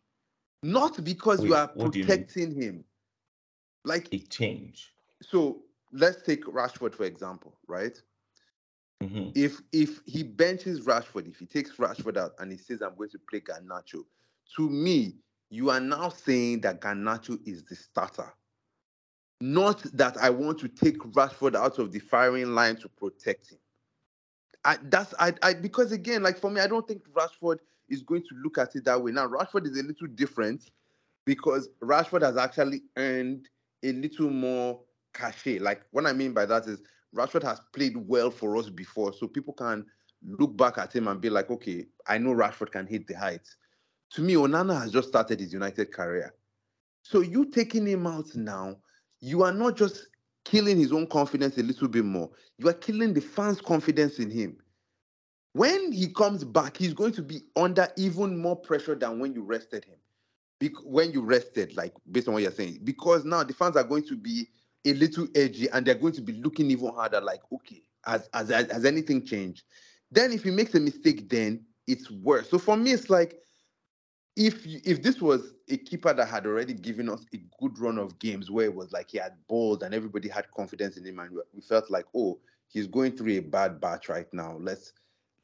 [0.63, 2.83] not because you are do you protecting him.
[3.85, 4.93] Like A change.
[5.23, 5.63] so
[5.93, 8.01] let's take Rashford for example, right?
[9.03, 9.33] Mhm.
[9.37, 13.11] If if he benches Rashford, if he takes Rashford out and he says I'm going
[13.11, 14.05] to play Garnacho,
[14.57, 15.17] to me,
[15.51, 18.33] you are now saying that Garnacho is the starter.
[19.41, 23.59] Not that I want to take Rashford out of the firing line to protect him.
[24.65, 27.59] I that's I, I because again, like for me, I don't think Rashford
[27.89, 29.13] is going to look at it that way.
[29.13, 30.71] Now, Rashford is a little different
[31.27, 33.49] because Rashford has actually earned
[33.85, 34.81] a little more
[35.13, 35.61] cachet.
[35.61, 36.83] Like what I mean by that is
[37.15, 39.87] Rashford has played well for us before, so people can
[40.27, 43.57] look back at him and be like, okay, I know Rashford can hit the heights.
[44.13, 46.35] To me, Onana has just started his United career.
[47.03, 48.77] So you taking him out now,
[49.21, 50.09] you are not just
[50.45, 52.31] killing his own confidence a little bit more.
[52.59, 54.57] You are killing the fans' confidence in him.
[55.53, 59.43] When he comes back, he's going to be under even more pressure than when you
[59.43, 59.97] rested him.
[60.85, 64.07] When you rested, like based on what you're saying, because now the fans are going
[64.09, 64.49] to be
[64.85, 67.21] a little edgy and they're going to be looking even harder.
[67.21, 69.65] Like, okay, has has, has anything changed?
[70.11, 72.49] Then if he makes a mistake, then it's worse.
[72.49, 73.41] So for me, it's like
[74.37, 78.19] if if this was a keeper that had already given us a good run of
[78.19, 81.31] games where it was like he had balls and everybody had confidence in him and
[81.53, 82.39] we felt like oh
[82.69, 84.93] he's going through a bad batch right now let's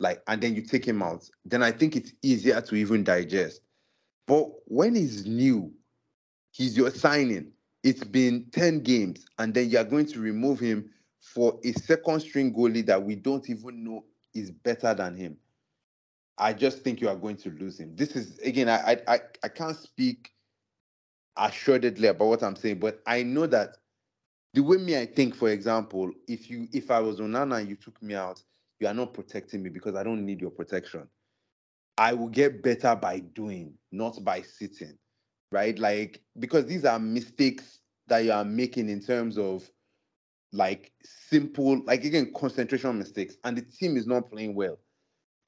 [0.00, 3.60] like and then you take him out then i think it's easier to even digest
[4.30, 5.72] but when he's new
[6.52, 7.52] he's your signing
[7.82, 12.54] it's been 10 games and then you're going to remove him for a second string
[12.54, 14.04] goalie that we don't even know
[14.34, 15.36] is better than him
[16.40, 17.94] I just think you are going to lose him.
[17.94, 20.30] This is again, I I I, can't speak
[21.36, 23.76] assuredly about what I'm saying, but I know that
[24.54, 27.76] the way me I think, for example, if you if I was Onana and you
[27.76, 28.42] took me out,
[28.80, 31.06] you are not protecting me because I don't need your protection.
[31.98, 34.96] I will get better by doing, not by sitting,
[35.52, 35.78] right?
[35.78, 39.68] Like because these are mistakes that you are making in terms of
[40.52, 44.78] like simple, like again, concentration mistakes, and the team is not playing well.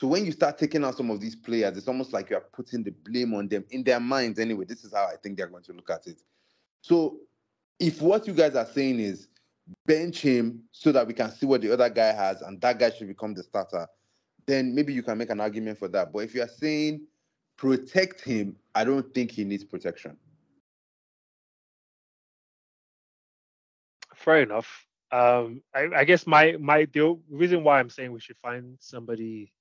[0.00, 2.44] So when you start taking out some of these players, it's almost like you are
[2.52, 4.64] putting the blame on them in their minds anyway.
[4.64, 6.20] This is how I think they're going to look at it.
[6.80, 7.18] So
[7.78, 9.28] if what you guys are saying is
[9.86, 12.90] bench him so that we can see what the other guy has and that guy
[12.90, 13.86] should become the starter,
[14.46, 16.12] then maybe you can make an argument for that.
[16.12, 17.02] But if you are saying
[17.56, 20.16] protect him, I don't think he needs protection.
[24.16, 24.86] Fair enough.
[25.10, 29.52] Um, I, I guess my my the reason why I'm saying we should find somebody,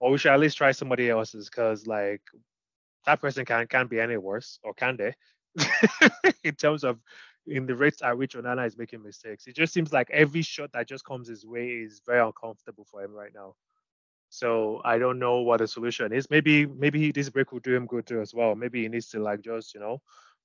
[0.00, 2.22] or we should at least try somebody else, is because like
[3.06, 5.14] that person can can't be any worse, or can they?
[6.44, 6.98] in terms of
[7.46, 10.72] in the rates at which Onana is making mistakes, it just seems like every shot
[10.72, 13.54] that just comes his way is very uncomfortable for him right now.
[14.28, 16.28] So I don't know what the solution is.
[16.30, 18.54] Maybe maybe this break will do him good too as well.
[18.54, 20.00] Maybe he needs to like just you know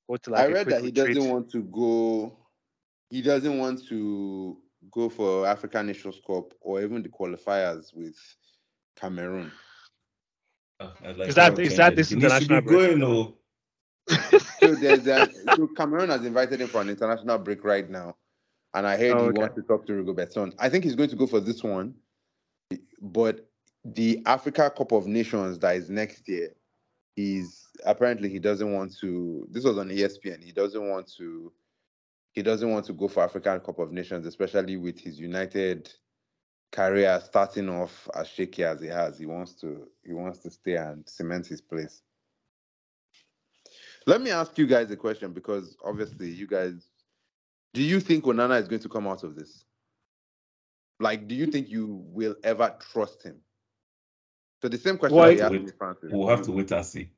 [0.09, 1.17] go to like I a read quick that he retreat.
[1.17, 2.37] doesn't want to go.
[3.09, 4.57] He doesn't want to
[4.91, 8.15] go for African Nations Cup or even the qualifiers with
[8.95, 9.51] Cameroon.
[10.79, 12.99] Uh, like Is that- how is that this He needs to be international break?
[12.99, 13.33] going.
[14.59, 15.29] So there's that.
[15.55, 18.15] so Cameroon has invited him for an international break right now,
[18.73, 19.39] and I heard Oh, he okay.
[19.39, 20.53] wants to talk to Rigo Rigobert Song.
[20.59, 21.95] I think he's going to go for this one,
[23.01, 23.50] but
[23.83, 26.49] the Africa Cup of Nations that is next year,
[27.15, 29.47] he's apparently he doesn't want to.
[29.51, 30.43] This was on ESPN.
[30.43, 31.51] He doesn't want to.
[32.33, 35.91] He doesn't want to go for African Cup of Nations, especially with his United
[36.71, 39.17] career starting off as shaky as he has.
[39.19, 39.87] He wants to.
[40.05, 42.01] He wants to stay and cement his place.
[44.07, 46.91] Let me ask you guys a question because obviously you guys
[47.73, 49.63] do you think Onana is going to come out of this?
[50.99, 53.37] Like, do you think you will ever trust him?
[54.61, 56.11] So the same question Well, that you asked Francis.
[56.11, 57.09] We'll have to wait and see.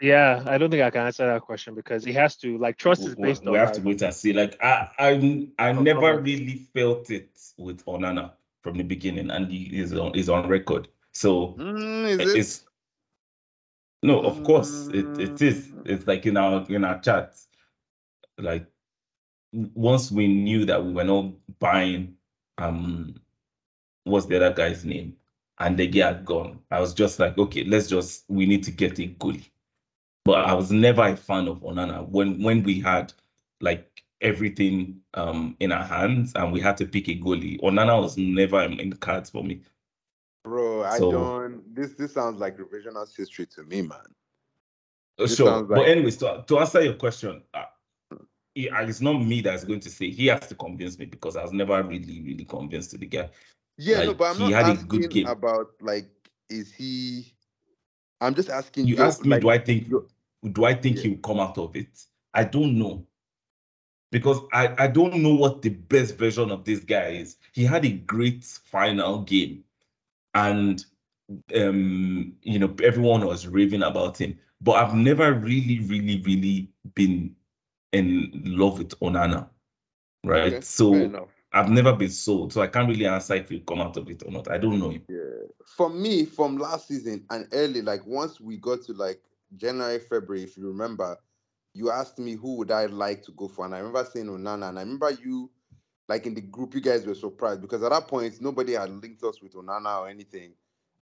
[0.00, 3.02] Yeah, I don't think I can answer that question because he has to like trust
[3.02, 4.32] is we, based we on have like, to wait and see.
[4.32, 9.50] Like I, I, I never come really felt it with Onana from the beginning, and
[9.50, 10.88] he is on is on record.
[11.12, 12.36] So Mm, is it?
[12.38, 12.64] it's
[14.02, 15.72] no, of course it, it is.
[15.84, 17.36] It's like in our in our chat,
[18.38, 18.66] like
[19.52, 22.16] once we knew that we were not buying
[22.58, 23.14] um
[24.04, 25.14] what's the other guy's name
[25.62, 28.70] and the guy had gone, I was just like, okay, let's just we need to
[28.70, 29.48] get a goalie.
[30.24, 33.12] But I was never a fan of Onana when when we had
[33.60, 37.60] like everything um in our hands and we had to pick a goalie.
[37.60, 39.60] Onana was never in the cards for me.
[40.44, 41.74] Bro, I So- don't.
[41.74, 43.98] This this sounds like revisionist history to me, man.
[45.18, 47.64] Uh, This Sure, sounds but like- anyways, to, to answer your question, uh,
[48.12, 48.16] uh,
[48.56, 51.52] it's not me that's going to say he has to convince me because I was
[51.52, 53.30] never really, really convinced to the guy.
[53.76, 55.34] Yeah, no, but I'm he not had a good asking game.
[55.34, 56.10] about like,
[56.48, 57.34] is he?
[58.20, 59.88] I'm just asking You your- asked me, like, do I think
[60.52, 61.02] do I think Yeah.
[61.02, 62.06] he'll come out of it?
[62.34, 63.06] I don't know.
[64.10, 67.36] because I, I don't know what the best version of this guy is.
[67.52, 69.64] He had a great final game,
[70.34, 70.84] and
[71.56, 74.38] um, you know, everyone was raving about him.
[74.60, 77.36] But I've never really, really, really been
[77.92, 79.48] in love with Onana,
[80.24, 80.60] right?
[80.60, 81.41] Okay, fair so enough.
[81.54, 84.22] I've never been sold, so I can't really answer if he'll come out of it
[84.24, 84.50] or not.
[84.50, 84.90] I don't know.
[85.08, 85.46] Yeah.
[85.76, 89.20] For me, from last season and early, like once we got to like
[89.56, 91.18] January, February, if you remember,
[91.74, 94.70] you asked me who would I like to go for, and I remember saying Onana,
[94.70, 95.50] and I remember you,
[96.08, 99.22] like in the group, you guys were surprised because at that point nobody had linked
[99.22, 100.52] us with Onana or anything,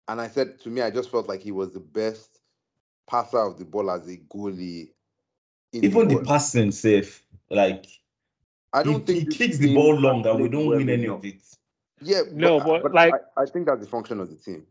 [0.09, 2.41] and I said to me, I just felt like he was the best
[3.09, 4.91] passer of the ball as a goalie.
[5.73, 6.27] Even the world.
[6.27, 7.87] passing safe, like
[8.73, 11.25] I don't think he kicks the ball has long and we don't win any of
[11.25, 11.43] it.
[12.01, 14.67] Yeah, No, but, like- I, I think that's the function of the team.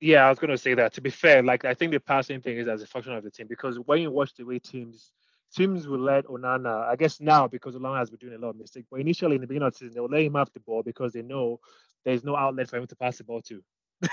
[0.00, 0.92] Yeah, I was gonna say that.
[0.94, 3.30] To be fair, like I think the passing thing is as a function of the
[3.30, 5.12] team because when you watch the way teams
[5.54, 8.56] teams will let Onana, I guess now because Onana has been doing a lot of
[8.56, 10.82] mistakes, but initially in the beginning of the season they'll let him have the ball
[10.82, 11.60] because they know
[12.04, 13.62] there's no outlet for him to pass the ball to.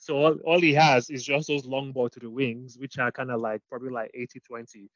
[0.00, 3.12] so all, all he has is just those long ball to the wings, which are
[3.12, 4.88] kind of like probably like 80-20.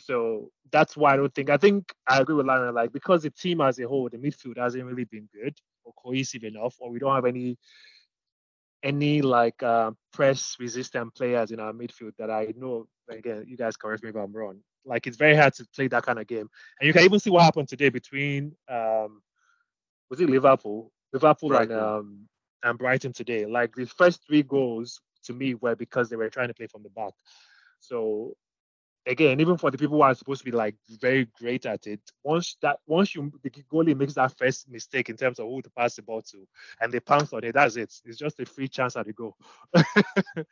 [0.00, 3.30] So that's why I don't think I think I agree with Lauren, like because the
[3.30, 6.98] team as a whole, the midfield hasn't really been good or cohesive enough, or we
[6.98, 7.58] don't have any
[8.82, 12.86] any like uh, press resistant players in our midfield that I know.
[13.10, 14.60] Again, you guys correct me if I'm wrong.
[14.84, 16.48] Like it's very hard to play that kind of game,
[16.80, 19.22] and you can even see what happened today between um,
[20.10, 22.28] was it Liverpool, Liverpool and um
[22.62, 23.46] and Brighton today.
[23.46, 26.82] Like the first three goals to me were because they were trying to play from
[26.82, 27.12] the back.
[27.80, 28.34] So
[29.06, 32.00] again, even for the people who are supposed to be like very great at it,
[32.22, 35.70] once that once you the goalie makes that first mistake in terms of who to
[35.70, 36.46] pass the ball to,
[36.80, 37.92] and they pounce on it, that's it.
[38.04, 39.36] It's just a free chance at the goal.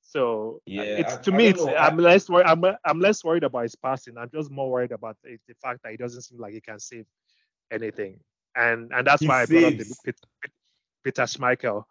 [0.00, 1.66] so Yeah, it's to I me, don't it's.
[1.66, 2.46] I'm less worried.
[2.46, 4.16] I'm I'm less worried about his passing.
[4.18, 6.78] I'm just more worried about the, the fact that he doesn't seem like he can
[6.78, 7.06] save
[7.70, 8.20] anything,
[8.56, 10.00] and and that's He why I brought up the saves.
[10.04, 10.50] Pet- Pet-
[11.04, 11.84] Peter Schmeichel.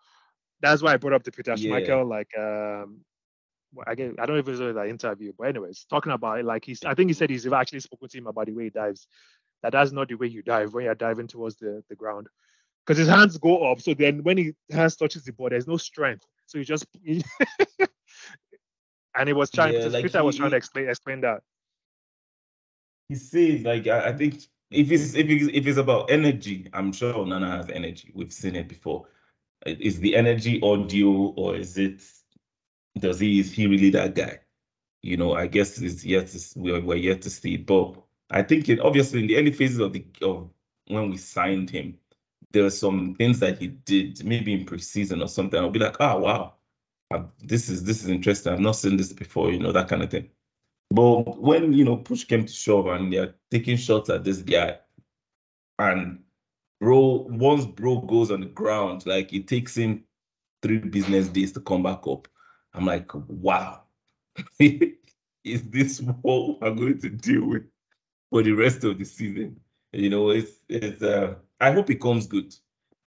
[0.61, 1.53] That's why I brought up the Peter Yeah.
[1.53, 3.01] Schmeichel, like um,
[3.87, 6.65] again, I don't know if it was that interview, but anyways, talking about it, like
[6.65, 9.07] he's, I think he said he's actually spoken to him about the way he dives.
[9.63, 12.27] That that's not the way you dive when you're diving towards the, the ground,
[12.85, 13.79] because his hands go up.
[13.79, 16.25] So then when he hands touches the ball, there's no strength.
[16.47, 16.85] So you just,
[19.15, 19.75] and he was trying.
[19.75, 21.43] Yeah, like Peter was he- trying to explain explain that.
[23.07, 24.35] He says like I, I think
[24.71, 28.11] if it's if it's if it's about energy, I'm sure Nana has energy.
[28.15, 29.05] We've seen it before.
[29.65, 32.01] Is the energy audio or is it
[32.99, 34.39] does he is he really that guy?
[35.01, 37.57] You know, I guess it's yet to, we're, we're yet to see.
[37.57, 37.95] But
[38.29, 40.49] I think it obviously in the early phases of the of
[40.87, 41.97] when we signed him,
[42.51, 45.59] there were some things that he did, maybe in preseason or something.
[45.59, 46.55] I'll be like, oh wow,
[47.11, 48.53] I've- this is this is interesting.
[48.53, 50.29] I've not seen this before, you know, that kind of thing.
[50.91, 54.79] But when you know push came to shove and they're taking shots at this guy,
[55.79, 56.19] and
[56.79, 60.03] bro, once bro goes on the ground, like it takes him
[60.61, 62.27] three business days to come back up.
[62.73, 63.81] I'm like, wow,
[64.59, 67.63] is this what we're going to deal with
[68.29, 69.59] for the rest of the season?
[69.91, 71.01] You know, it's it's.
[71.01, 72.55] Uh, I hope it comes good.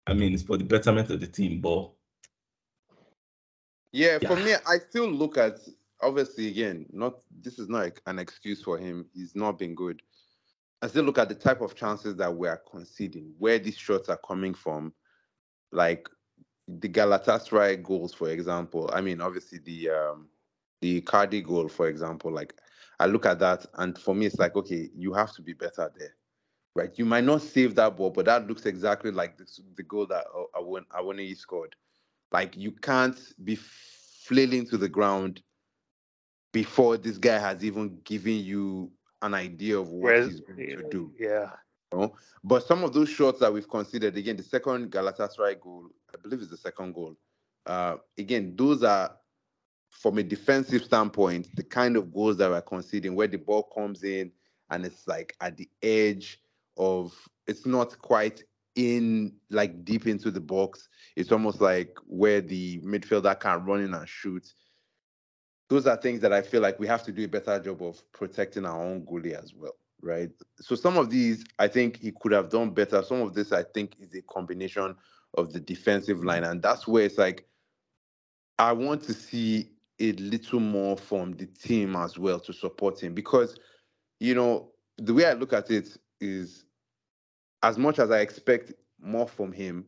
[0.08, 1.92] I mean, it's for the betterment of the team, but
[3.92, 5.60] Yeah, for me, I still look at
[6.02, 9.06] obviously again, not this is not an excuse for him.
[9.14, 10.02] He's not been good.
[10.82, 14.10] I still look at the type of chances that we are conceding, where these shots
[14.10, 14.94] are coming from,
[15.72, 16.10] like
[16.80, 18.90] the Galatasaray goals, for example.
[18.94, 20.28] I mean, obviously the um
[20.82, 22.32] the Cardi goal, for example.
[22.32, 22.56] Like
[23.00, 25.92] I look at that, and for me, it's like okay, you have to be better
[25.98, 26.16] there,
[26.76, 26.92] right?
[26.98, 29.46] You might not save that ball, but that looks exactly like the,
[29.76, 31.76] the goal that i Awon Awoniyi scored.
[32.32, 35.42] Like you can't be flailing to the ground
[36.54, 38.92] before this guy has even given you
[39.22, 41.12] an idea of what Whereas, he's going to do.
[41.20, 41.50] yeah,
[41.92, 42.16] know?
[42.44, 46.42] But some of those shots that we've considered, again, the second Galatasaray goal, I believe
[46.42, 47.16] is the second goal.
[47.66, 49.16] Uh, again, those are
[49.90, 54.04] from a defensive standpoint, the kind of goals that we're conceding where the ball comes
[54.04, 54.32] in
[54.72, 56.40] and it's like at the edge
[56.78, 57.14] of
[57.46, 58.44] it's not quite
[58.76, 60.88] in like deep into the box.
[61.16, 64.54] It's almost like where the midfielder can run in and shoot.
[65.70, 68.02] Those are things that I feel like we have to do a better job of
[68.14, 70.30] protecting our own goalie as well, right?
[70.60, 73.02] So some of these I think he could have done better.
[73.04, 74.96] Some of this I think is a combination
[75.36, 77.48] of the defensive line, and that's where it's like
[78.60, 83.14] I want to see a little more from the team as well to support him
[83.14, 83.58] because
[84.20, 86.66] you know the way I look at it is
[87.64, 89.86] as much as I expect more from him,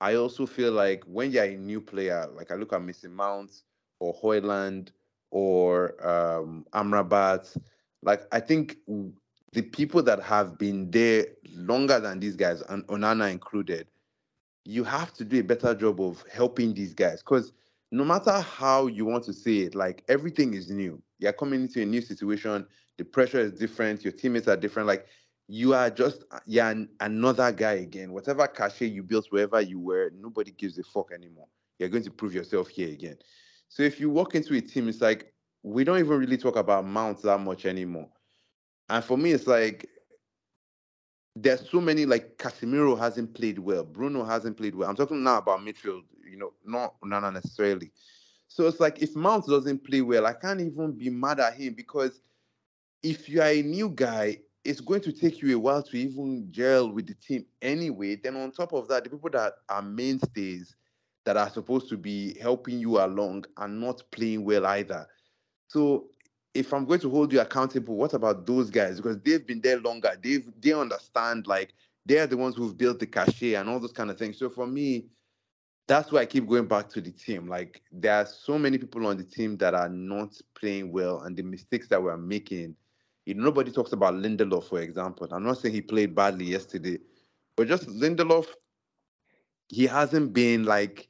[0.00, 3.62] I also feel like when you're a new player, like I look at Missy Mount
[4.00, 4.90] or Hojlund
[5.30, 7.56] or um, Amrabat,
[8.02, 8.76] like I think
[9.52, 13.86] the people that have been there longer than these guys, and Onana included,
[14.64, 17.52] you have to do a better job of helping these guys because
[17.90, 21.02] no matter how you want to say it, like everything is new.
[21.18, 22.66] You're coming into a new situation,
[22.98, 24.86] the pressure is different, your teammates are different.
[24.86, 25.06] Like
[25.48, 28.12] you are just you're an, another guy again.
[28.12, 31.48] Whatever cachet you built wherever you were, nobody gives a fuck anymore.
[31.78, 33.16] You're going to prove yourself here again.
[33.68, 35.32] So if you walk into a team, it's like
[35.62, 38.08] we don't even really talk about mounts that much anymore.
[38.88, 39.88] And for me, it's like
[41.36, 44.88] there's so many like Casemiro hasn't played well, Bruno hasn't played well.
[44.88, 47.92] I'm talking now about midfield, you know, not Nana necessarily.
[48.48, 51.74] So it's like if Mount doesn't play well, I can't even be mad at him
[51.74, 52.20] because
[53.02, 56.48] if you are a new guy, it's going to take you a while to even
[56.50, 58.16] gel with the team anyway.
[58.16, 60.74] Then on top of that, the people that are mainstays
[61.24, 65.06] that are supposed to be helping you along are not playing well either.
[65.68, 66.06] So
[66.54, 68.96] if I'm going to hold you accountable, what about those guys?
[68.96, 70.12] Because they've been there longer.
[70.22, 71.74] They've they understand like
[72.06, 74.38] they're the ones who've built the cachet and all those kind of things.
[74.38, 75.06] So for me,
[75.86, 77.48] that's why I keep going back to the team.
[77.48, 81.36] Like there are so many people on the team that are not playing well, and
[81.36, 82.76] the mistakes that we're making.
[83.26, 85.28] You know, nobody talks about Lindelof, for example.
[85.30, 86.98] I'm not saying he played badly yesterday,
[87.56, 88.46] but just Lindelof,
[89.68, 91.08] he hasn't been like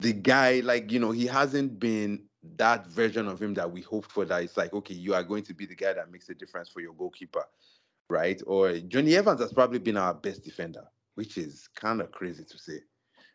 [0.00, 0.60] the guy.
[0.60, 2.24] Like you know, he hasn't been
[2.56, 5.42] that version of him that we hoped for that it's like, okay, you are going
[5.44, 7.44] to be the guy that makes a difference for your goalkeeper,
[8.08, 8.40] right?
[8.46, 10.84] Or Jonny Evans has probably been our best defender,
[11.14, 12.80] which is kind of crazy to say,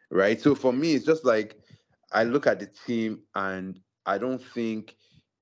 [0.09, 0.39] right?
[0.39, 1.57] So for me, it's just like
[2.11, 4.95] I look at the team and I don't think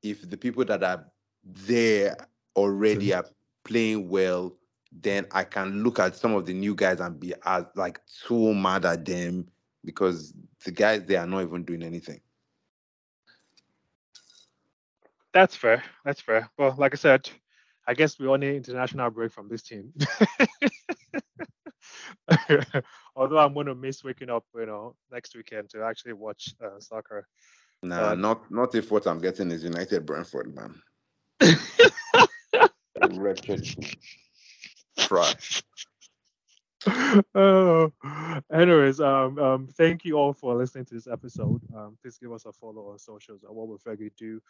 [0.03, 1.05] if the people that are
[1.43, 2.15] there
[2.55, 3.25] already are
[3.63, 4.55] playing well,
[4.91, 8.53] then I can look at some of the new guys and be as like too
[8.53, 9.47] mad at them
[9.85, 10.33] because
[10.65, 12.19] the guys they are not even doing anything.
[15.33, 15.83] That's fair.
[16.05, 16.49] That's fair.
[16.57, 17.29] Well, like I said,
[17.87, 19.93] I guess we all need international break from this team.
[23.15, 26.79] Although I'm going to miss waking up, you know, next weekend to actually watch uh,
[26.79, 27.27] soccer.
[27.81, 30.81] Nah, not not if what I'm getting is United Brentford, man.
[33.11, 33.65] Wretched
[34.97, 35.63] trash.
[37.35, 37.91] oh,
[38.53, 41.61] anyways, um, um, thank you all for listening to this episode.
[41.75, 44.41] Um, please give us a follow on socials at what would Fergie do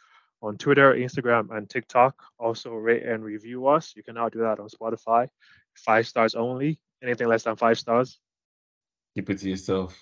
[0.41, 2.21] on Twitter, Instagram, and TikTok.
[2.37, 3.93] Also, rate and review us.
[3.95, 5.27] You can now do that on Spotify.
[5.73, 6.79] Five stars only.
[7.01, 8.19] Anything less than five stars.
[9.15, 9.99] Keep it to yourself.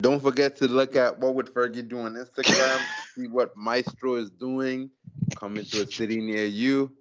[0.00, 2.80] Don't forget to look at what would Fergie do on Instagram.
[3.14, 4.90] see what Maestro is doing.
[5.36, 6.92] Coming to a city near you.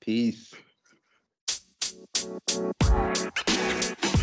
[0.00, 0.52] Peace.
[2.20, 2.28] C'est
[2.78, 4.19] pas.